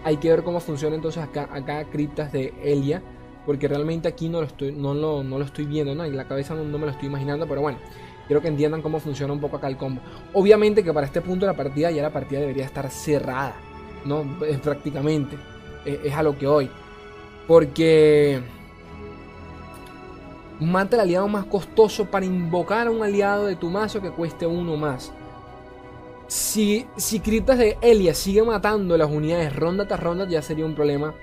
Hay 0.04 0.18
que 0.18 0.30
ver 0.30 0.44
cómo 0.44 0.60
funciona 0.60 0.98
entonces 0.98 1.24
acá, 1.24 1.48
acá 1.50 1.86
criptas 1.86 2.34
de 2.34 2.54
Elia. 2.62 3.02
Porque 3.46 3.70
realmente 3.70 4.10
aquí 4.10 4.28
no 4.28 4.42
lo 4.42 4.48
estoy, 4.48 4.74
no 4.74 4.94
lo, 4.94 5.24
no 5.24 5.40
lo 5.40 5.46
estoy 5.46 5.66
viendo, 5.66 5.96
¿no? 5.96 6.04
En 6.04 6.18
la 6.18 6.28
cabeza 6.28 6.54
no, 6.54 6.66
me 6.66 6.86
lo 6.86 6.92
estoy 6.92 7.08
imaginando, 7.08 7.48
pero 7.48 7.62
bueno. 7.62 7.78
Quiero 8.28 8.42
que 8.42 8.50
entiendan 8.50 8.82
cómo 8.82 9.00
funciona 9.00 9.34
un 9.34 9.40
poco 9.40 9.58
acá 9.58 9.68
el 9.68 9.78
combo. 9.78 10.02
Obviamente 10.34 10.84
que 10.84 10.94
para 10.94 11.08
este 11.08 11.22
punto 11.22 11.46
de 11.46 11.54
la 11.54 11.58
partida 11.58 11.90
ya 11.92 12.02
la 12.02 12.12
partida 12.12 12.42
debería 12.42 12.66
estar 12.66 12.90
cerrada, 12.92 13.56
¿no? 14.06 14.26
Prácticamente 14.62 15.38
es, 15.86 16.14
a 16.14 16.22
lo 16.22 16.38
que 16.38 16.46
hoy. 16.46 16.70
Porque 17.48 18.42
mata 20.60 20.98
al 20.98 21.04
aliado 21.04 21.28
más 21.30 21.46
costoso 21.46 22.06
para 22.06 22.26
invocar 22.26 22.88
a 22.88 22.92
un 22.92 23.02
aliado 23.02 23.46
de 23.46 23.56
tu 23.56 23.70
mazo 23.70 24.02
que 24.02 24.12
cueste 24.12 24.46
uno 24.46 24.76
más. 24.76 25.14
Si, 26.28 26.86
si 26.98 27.22
Criptas 27.22 27.58
de 27.58 27.78
Elia 27.80 28.14
sigue 28.14 28.44
matando 28.44 28.98
las 28.98 29.10
unidades 29.10 29.56
ronda 29.56 29.88
tras 29.88 30.02
ronda, 30.02 30.28
ya 30.28 30.42
sería 30.42 30.66
un 30.66 30.76
problema 30.76 31.16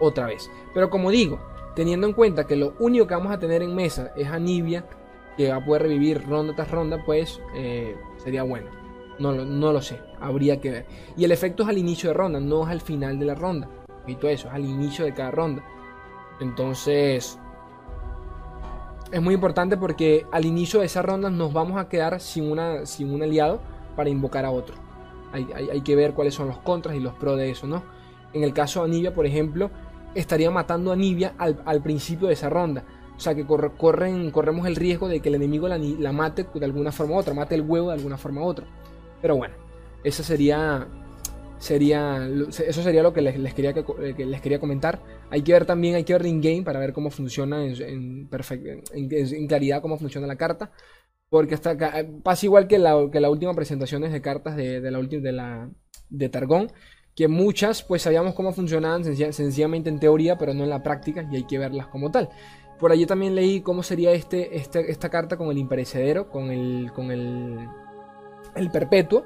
otra 0.00 0.26
vez. 0.26 0.50
Pero 0.74 0.90
como 0.90 1.10
digo, 1.10 1.40
teniendo 1.74 2.06
en 2.06 2.12
cuenta 2.12 2.46
que 2.46 2.56
lo 2.56 2.74
único 2.78 3.06
que 3.06 3.14
vamos 3.14 3.32
a 3.32 3.38
tener 3.38 3.62
en 3.62 3.74
mesa 3.74 4.12
es 4.16 4.28
Anivia, 4.28 4.84
que 5.36 5.50
va 5.50 5.56
a 5.56 5.64
poder 5.64 5.82
revivir 5.82 6.26
ronda 6.26 6.54
tras 6.54 6.70
ronda, 6.70 7.02
pues 7.04 7.40
eh, 7.54 7.96
sería 8.18 8.42
bueno. 8.42 8.70
No, 9.18 9.32
no 9.32 9.72
lo 9.72 9.82
sé, 9.82 10.00
habría 10.18 10.60
que 10.60 10.70
ver. 10.70 10.86
Y 11.16 11.24
el 11.24 11.32
efecto 11.32 11.62
es 11.62 11.68
al 11.68 11.78
inicio 11.78 12.10
de 12.10 12.14
ronda, 12.14 12.40
no 12.40 12.62
es 12.64 12.70
al 12.70 12.80
final 12.80 13.18
de 13.18 13.26
la 13.26 13.34
ronda 13.34 13.68
y 14.06 14.16
todo 14.16 14.30
eso, 14.30 14.48
es 14.48 14.54
al 14.54 14.64
inicio 14.64 15.04
de 15.04 15.12
cada 15.12 15.30
ronda. 15.30 15.62
Entonces, 16.40 17.38
es 19.12 19.22
muy 19.22 19.34
importante 19.34 19.76
porque 19.76 20.26
al 20.32 20.44
inicio 20.44 20.80
de 20.80 20.86
esa 20.86 21.02
ronda 21.02 21.30
nos 21.30 21.52
vamos 21.52 21.78
a 21.78 21.88
quedar 21.88 22.20
sin, 22.20 22.50
una, 22.50 22.86
sin 22.86 23.12
un 23.12 23.22
aliado 23.22 23.60
para 23.96 24.08
invocar 24.08 24.44
a 24.44 24.50
otro. 24.50 24.76
Hay, 25.32 25.46
hay, 25.52 25.80
que 25.82 25.94
ver 25.94 26.14
cuáles 26.14 26.34
son 26.34 26.48
los 26.48 26.58
contras 26.58 26.96
y 26.96 27.00
los 27.00 27.14
pros 27.14 27.36
de 27.36 27.50
eso, 27.50 27.66
¿no? 27.66 27.84
En 28.32 28.42
el 28.42 28.52
caso 28.52 28.80
de 28.80 28.86
Anivia, 28.86 29.14
por 29.14 29.26
ejemplo, 29.26 29.70
estaría 30.14 30.50
matando 30.50 30.90
a 30.90 30.94
Anivia 30.94 31.34
al, 31.38 31.82
principio 31.82 32.28
de 32.28 32.34
esa 32.34 32.48
ronda. 32.48 32.84
O 33.20 33.22
sea 33.22 33.34
que 33.34 33.44
corren, 33.44 34.30
corremos 34.30 34.66
el 34.66 34.76
riesgo 34.76 35.06
de 35.06 35.20
que 35.20 35.28
el 35.28 35.34
enemigo 35.34 35.68
la, 35.68 35.76
la, 35.76 36.10
mate 36.10 36.46
de 36.54 36.64
alguna 36.64 36.90
forma 36.90 37.16
u 37.16 37.18
otra, 37.18 37.34
mate 37.34 37.54
el 37.54 37.60
huevo 37.60 37.88
de 37.88 37.96
alguna 37.96 38.16
forma 38.16 38.40
u 38.40 38.44
otra. 38.44 38.64
Pero 39.20 39.36
bueno, 39.36 39.54
esa 40.02 40.22
sería 40.22 40.88
sería 41.58 42.26
eso 42.66 42.82
sería 42.82 43.02
lo 43.02 43.12
que 43.12 43.20
les, 43.20 43.52
quería 43.52 43.72
eh, 43.72 44.14
que, 44.16 44.24
les 44.24 44.40
quería 44.40 44.58
comentar. 44.58 45.02
Hay 45.28 45.42
que 45.42 45.52
ver 45.52 45.66
también 45.66 45.96
hay 45.96 46.04
que 46.04 46.14
ver 46.14 46.24
in 46.24 46.40
game 46.40 46.62
para 46.62 46.80
ver 46.80 46.94
cómo 46.94 47.10
funciona 47.10 47.62
en, 47.62 48.26
en, 48.32 49.46
claridad 49.46 49.82
cómo 49.82 49.98
funciona 49.98 50.26
la 50.26 50.36
carta. 50.36 50.72
Porque 51.28 51.52
hasta 51.56 51.72
acá, 51.72 52.00
eh, 52.00 52.10
pasa 52.24 52.46
igual 52.46 52.68
que 52.68 52.78
la, 52.78 52.96
que 53.12 53.20
la 53.20 53.28
última 53.28 53.52
presentaciones 53.52 54.12
de 54.12 54.22
cartas 54.22 54.56
de, 54.56 54.80
la 54.90 54.98
última 54.98 55.20
de 55.20 55.32
la 55.32 55.70
de 56.08 56.30
Targón 56.30 56.72
que 57.14 57.28
muchas 57.28 57.82
pues 57.82 58.00
sabíamos 58.00 58.34
cómo 58.34 58.52
funcionaban 58.52 59.04
sencillamente 59.04 59.90
en 59.90 60.00
teoría 60.00 60.38
pero 60.38 60.54
no 60.54 60.64
en 60.64 60.70
la 60.70 60.82
práctica 60.82 61.28
y 61.30 61.36
hay 61.36 61.46
que 61.46 61.58
verlas 61.58 61.88
como 61.88 62.10
tal 62.10 62.30
por 62.80 62.90
allí 62.90 63.06
también 63.06 63.34
leí 63.34 63.60
cómo 63.60 63.82
sería 63.82 64.12
este, 64.12 64.56
este 64.56 64.90
esta 64.90 65.10
carta 65.10 65.36
con 65.36 65.50
el 65.50 65.58
imperecedero 65.58 66.30
con 66.30 66.50
el 66.50 66.90
con 66.94 67.10
el 67.10 67.68
el 68.56 68.70
perpetuo 68.70 69.24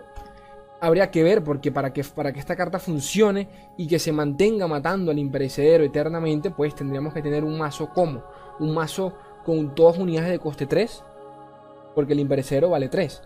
habría 0.87 1.11
que 1.11 1.23
ver, 1.23 1.43
porque 1.43 1.73
para 1.73 1.93
que, 1.93 2.05
para 2.05 2.33
que 2.33 2.40
esta 2.40 2.57
carta 2.57 2.79
funcione 2.79 3.49
y 3.77 3.87
que 3.87 3.99
se 3.99 4.12
mantenga 4.12 4.67
matando 4.67 5.11
al 5.11 5.19
imperecedero 5.19 5.85
eternamente, 5.85 6.51
pues 6.51 6.75
tendríamos 6.75 7.14
que 7.14 7.23
tener 7.23 7.45
un 7.45 7.59
mazo 7.59 7.90
como, 7.90 8.23
un 8.61 8.75
mazo 8.75 9.14
con 9.45 9.75
todas 9.75 9.99
unidades 9.99 10.31
de 10.31 10.38
coste 10.38 10.67
3, 10.67 11.03
porque 11.95 12.12
el 12.12 12.21
imperecedero 12.21 12.71
vale 12.71 12.88
3. 12.88 13.23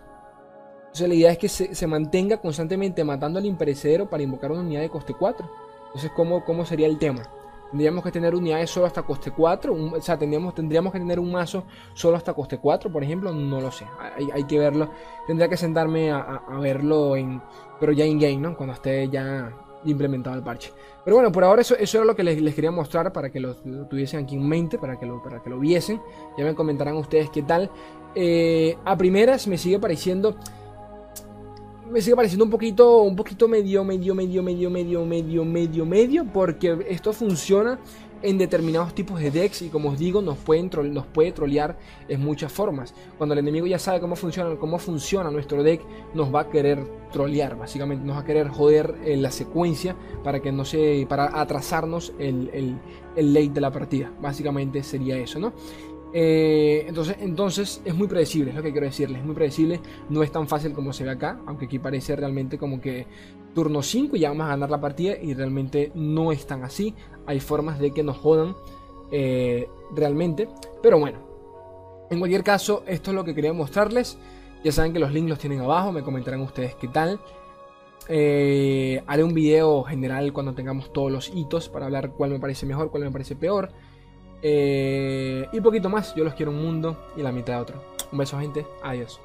Entonces 0.79 1.07
la 1.07 1.13
idea 1.13 1.31
es 1.31 1.37
que 1.37 1.49
se, 1.49 1.87
mantenga 1.87 2.37
constantemente 2.37 3.03
matando 3.03 3.39
al 3.39 3.45
imperecedero 3.45 4.09
para 4.09 4.23
invocar 4.23 4.51
una 4.51 4.61
unidad 4.61 4.81
de 4.81 4.89
coste 4.89 5.13
4. 5.13 5.49
Entonces, 5.87 6.11
¿cómo, 6.15 6.45
cómo 6.45 6.65
sería 6.65 6.87
el 6.87 6.97
tema? 6.97 7.23
Tendríamos 7.69 8.03
que 8.03 8.11
tener 8.11 8.33
unidades 8.33 8.69
solo 8.69 8.87
hasta 8.87 9.03
coste 9.03 9.31
4. 9.31 9.73
o 9.73 10.01
sea, 10.01 10.17
tendríamos, 10.17 10.55
tendríamos 10.55 10.91
que 10.91 10.99
tener 10.99 11.19
un 11.19 11.31
mazo 11.31 11.65
solo 11.93 12.17
hasta 12.17 12.33
coste 12.33 12.57
4, 12.57 12.91
por 12.91 13.03
ejemplo. 13.03 13.31
No 13.31 13.61
lo 13.61 13.71
sé. 13.71 13.85
Hay, 14.33 14.43
que 14.45 14.57
verlo. 14.57 14.89
Tendría 15.27 15.47
que 15.47 15.57
sentarme 15.57 16.11
a, 16.11 16.41
verlo 16.59 17.15
en. 17.15 17.41
Pero 17.79 17.91
ya 17.91 18.05
in 18.05 18.19
game, 18.19 18.37
¿no? 18.37 18.57
Cuando 18.57 18.73
esté 18.73 19.07
ya 19.09 19.53
implementado 19.85 20.35
el 20.35 20.43
parche. 20.43 20.73
Pero 21.03 21.15
bueno, 21.17 21.31
por 21.31 21.43
ahora 21.43 21.61
eso, 21.61 21.75
eso 21.77 21.99
era 21.99 22.05
lo 22.05 22.15
que 22.15 22.23
les, 22.23 22.53
quería 22.53 22.71
mostrar 22.71 23.13
para 23.13 23.29
que 23.31 23.39
lo, 23.39 23.55
tuviesen 23.55 24.23
aquí 24.23 24.35
en 24.35 24.47
mente, 24.47 24.77
para 24.77 24.99
que 24.99 25.05
lo, 25.05 25.21
para 25.21 25.41
que 25.41 25.49
lo 25.49 25.59
viesen. 25.59 26.01
Ya 26.37 26.43
me 26.43 26.55
comentarán 26.55 26.95
ustedes 26.97 27.29
qué 27.29 27.43
tal. 27.43 27.69
Eh, 28.15 28.77
a 28.83 28.97
primeras 28.97 29.47
me 29.47 29.57
sigue 29.57 29.79
pareciendo 29.79 30.35
me 31.91 32.01
sigue 32.01 32.15
pareciendo 32.15 32.45
un 32.45 32.51
poquito, 32.51 33.01
un 33.01 33.15
poquito 33.15 33.47
medio, 33.47 33.83
medio, 33.83 34.13
medio, 34.15 34.43
medio, 34.43 34.69
medio, 34.69 35.05
medio, 35.05 35.45
medio, 35.45 35.85
medio, 35.85 36.25
porque 36.25 36.85
esto 36.89 37.13
funciona 37.13 37.79
en 38.21 38.37
determinados 38.37 38.93
tipos 38.93 39.19
de 39.19 39.31
decks 39.31 39.61
y 39.61 39.69
como 39.69 39.91
os 39.91 39.97
digo 39.97 40.21
nos, 40.21 40.37
pueden 40.37 40.69
nos 40.93 41.05
puede 41.05 41.31
trolear 41.31 41.77
en 42.07 42.21
muchas 42.21 42.51
formas. 42.51 42.93
Cuando 43.17 43.33
el 43.33 43.39
enemigo 43.39 43.65
ya 43.65 43.79
sabe 43.79 43.99
cómo 43.99 44.15
funciona, 44.15 44.55
cómo 44.57 44.77
funciona 44.77 45.31
nuestro 45.31 45.63
deck, 45.63 45.81
nos 46.13 46.33
va 46.33 46.41
a 46.41 46.49
querer 46.49 46.85
trolear, 47.11 47.57
básicamente 47.57 48.05
nos 48.05 48.17
va 48.17 48.21
a 48.21 48.25
querer 48.25 48.49
joder 48.49 48.95
en 49.05 49.21
la 49.21 49.31
secuencia 49.31 49.95
para 50.23 50.41
que 50.41 50.51
no 50.51 50.65
se, 50.65 51.05
para 51.07 51.39
atrasarnos 51.39 52.13
el, 52.19 52.49
el, 52.53 52.77
el 53.15 53.33
late 53.33 53.49
de 53.49 53.61
la 53.61 53.71
partida. 53.71 54.11
Básicamente 54.21 54.83
sería 54.83 55.17
eso, 55.17 55.39
¿no? 55.39 55.53
Eh, 56.11 56.85
entonces, 56.87 57.17
entonces 57.19 57.81
es 57.85 57.93
muy 57.93 58.07
predecible, 58.07 58.49
es 58.49 58.55
lo 58.55 58.63
que 58.63 58.71
quiero 58.71 58.87
decirles, 58.87 59.19
es 59.19 59.25
muy 59.25 59.35
predecible, 59.35 59.79
no 60.09 60.23
es 60.23 60.31
tan 60.31 60.47
fácil 60.47 60.73
como 60.73 60.91
se 60.91 61.03
ve 61.03 61.11
acá, 61.11 61.39
aunque 61.45 61.65
aquí 61.65 61.77
parece 61.77 62.15
realmente 62.15 62.57
como 62.57 62.81
que 62.81 63.05
turno 63.53 63.83
5 63.83 64.15
y 64.15 64.21
ya 64.21 64.29
vamos 64.29 64.45
a 64.45 64.49
ganar 64.49 64.71
la 64.71 64.81
partida 64.81 65.15
y 65.21 65.35
realmente 65.35 65.91
no 65.93 66.31
es 66.31 66.47
tan 66.47 66.63
así, 66.63 66.95
hay 67.27 67.39
formas 67.39 67.79
de 67.79 67.91
que 67.91 68.01
nos 68.01 68.17
jodan 68.17 68.55
eh, 69.11 69.69
realmente, 69.95 70.49
pero 70.81 70.97
bueno, 70.97 71.19
en 72.09 72.17
cualquier 72.17 72.43
caso, 72.43 72.83
esto 72.87 73.11
es 73.11 73.15
lo 73.15 73.23
que 73.23 73.35
quería 73.35 73.53
mostrarles, 73.53 74.17
ya 74.63 74.71
saben 74.71 74.93
que 74.93 74.99
los 74.99 75.13
links 75.13 75.29
los 75.29 75.39
tienen 75.39 75.59
abajo, 75.59 75.91
me 75.91 76.01
comentarán 76.01 76.41
ustedes 76.41 76.75
qué 76.75 76.87
tal. 76.87 77.19
Eh, 78.11 79.03
haré 79.05 79.23
un 79.23 79.33
video 79.35 79.83
general 79.83 80.33
cuando 80.33 80.53
tengamos 80.53 80.91
todos 80.91 81.11
los 81.11 81.29
hitos 81.33 81.69
para 81.69 81.85
hablar 81.85 82.11
cuál 82.11 82.31
me 82.31 82.39
parece 82.39 82.65
mejor, 82.65 82.89
cuál 82.89 83.03
me 83.03 83.11
parece 83.11 83.35
peor. 83.35 83.71
Eh, 84.41 85.47
y 85.51 85.61
poquito 85.61 85.89
más, 85.89 86.15
yo 86.15 86.23
los 86.23 86.33
quiero 86.33 86.51
un 86.51 86.61
mundo 86.61 87.09
y 87.15 87.21
la 87.21 87.31
mitad 87.31 87.55
de 87.55 87.61
otro. 87.61 87.83
Un 88.11 88.17
beso 88.17 88.39
gente, 88.39 88.65
adiós. 88.81 89.21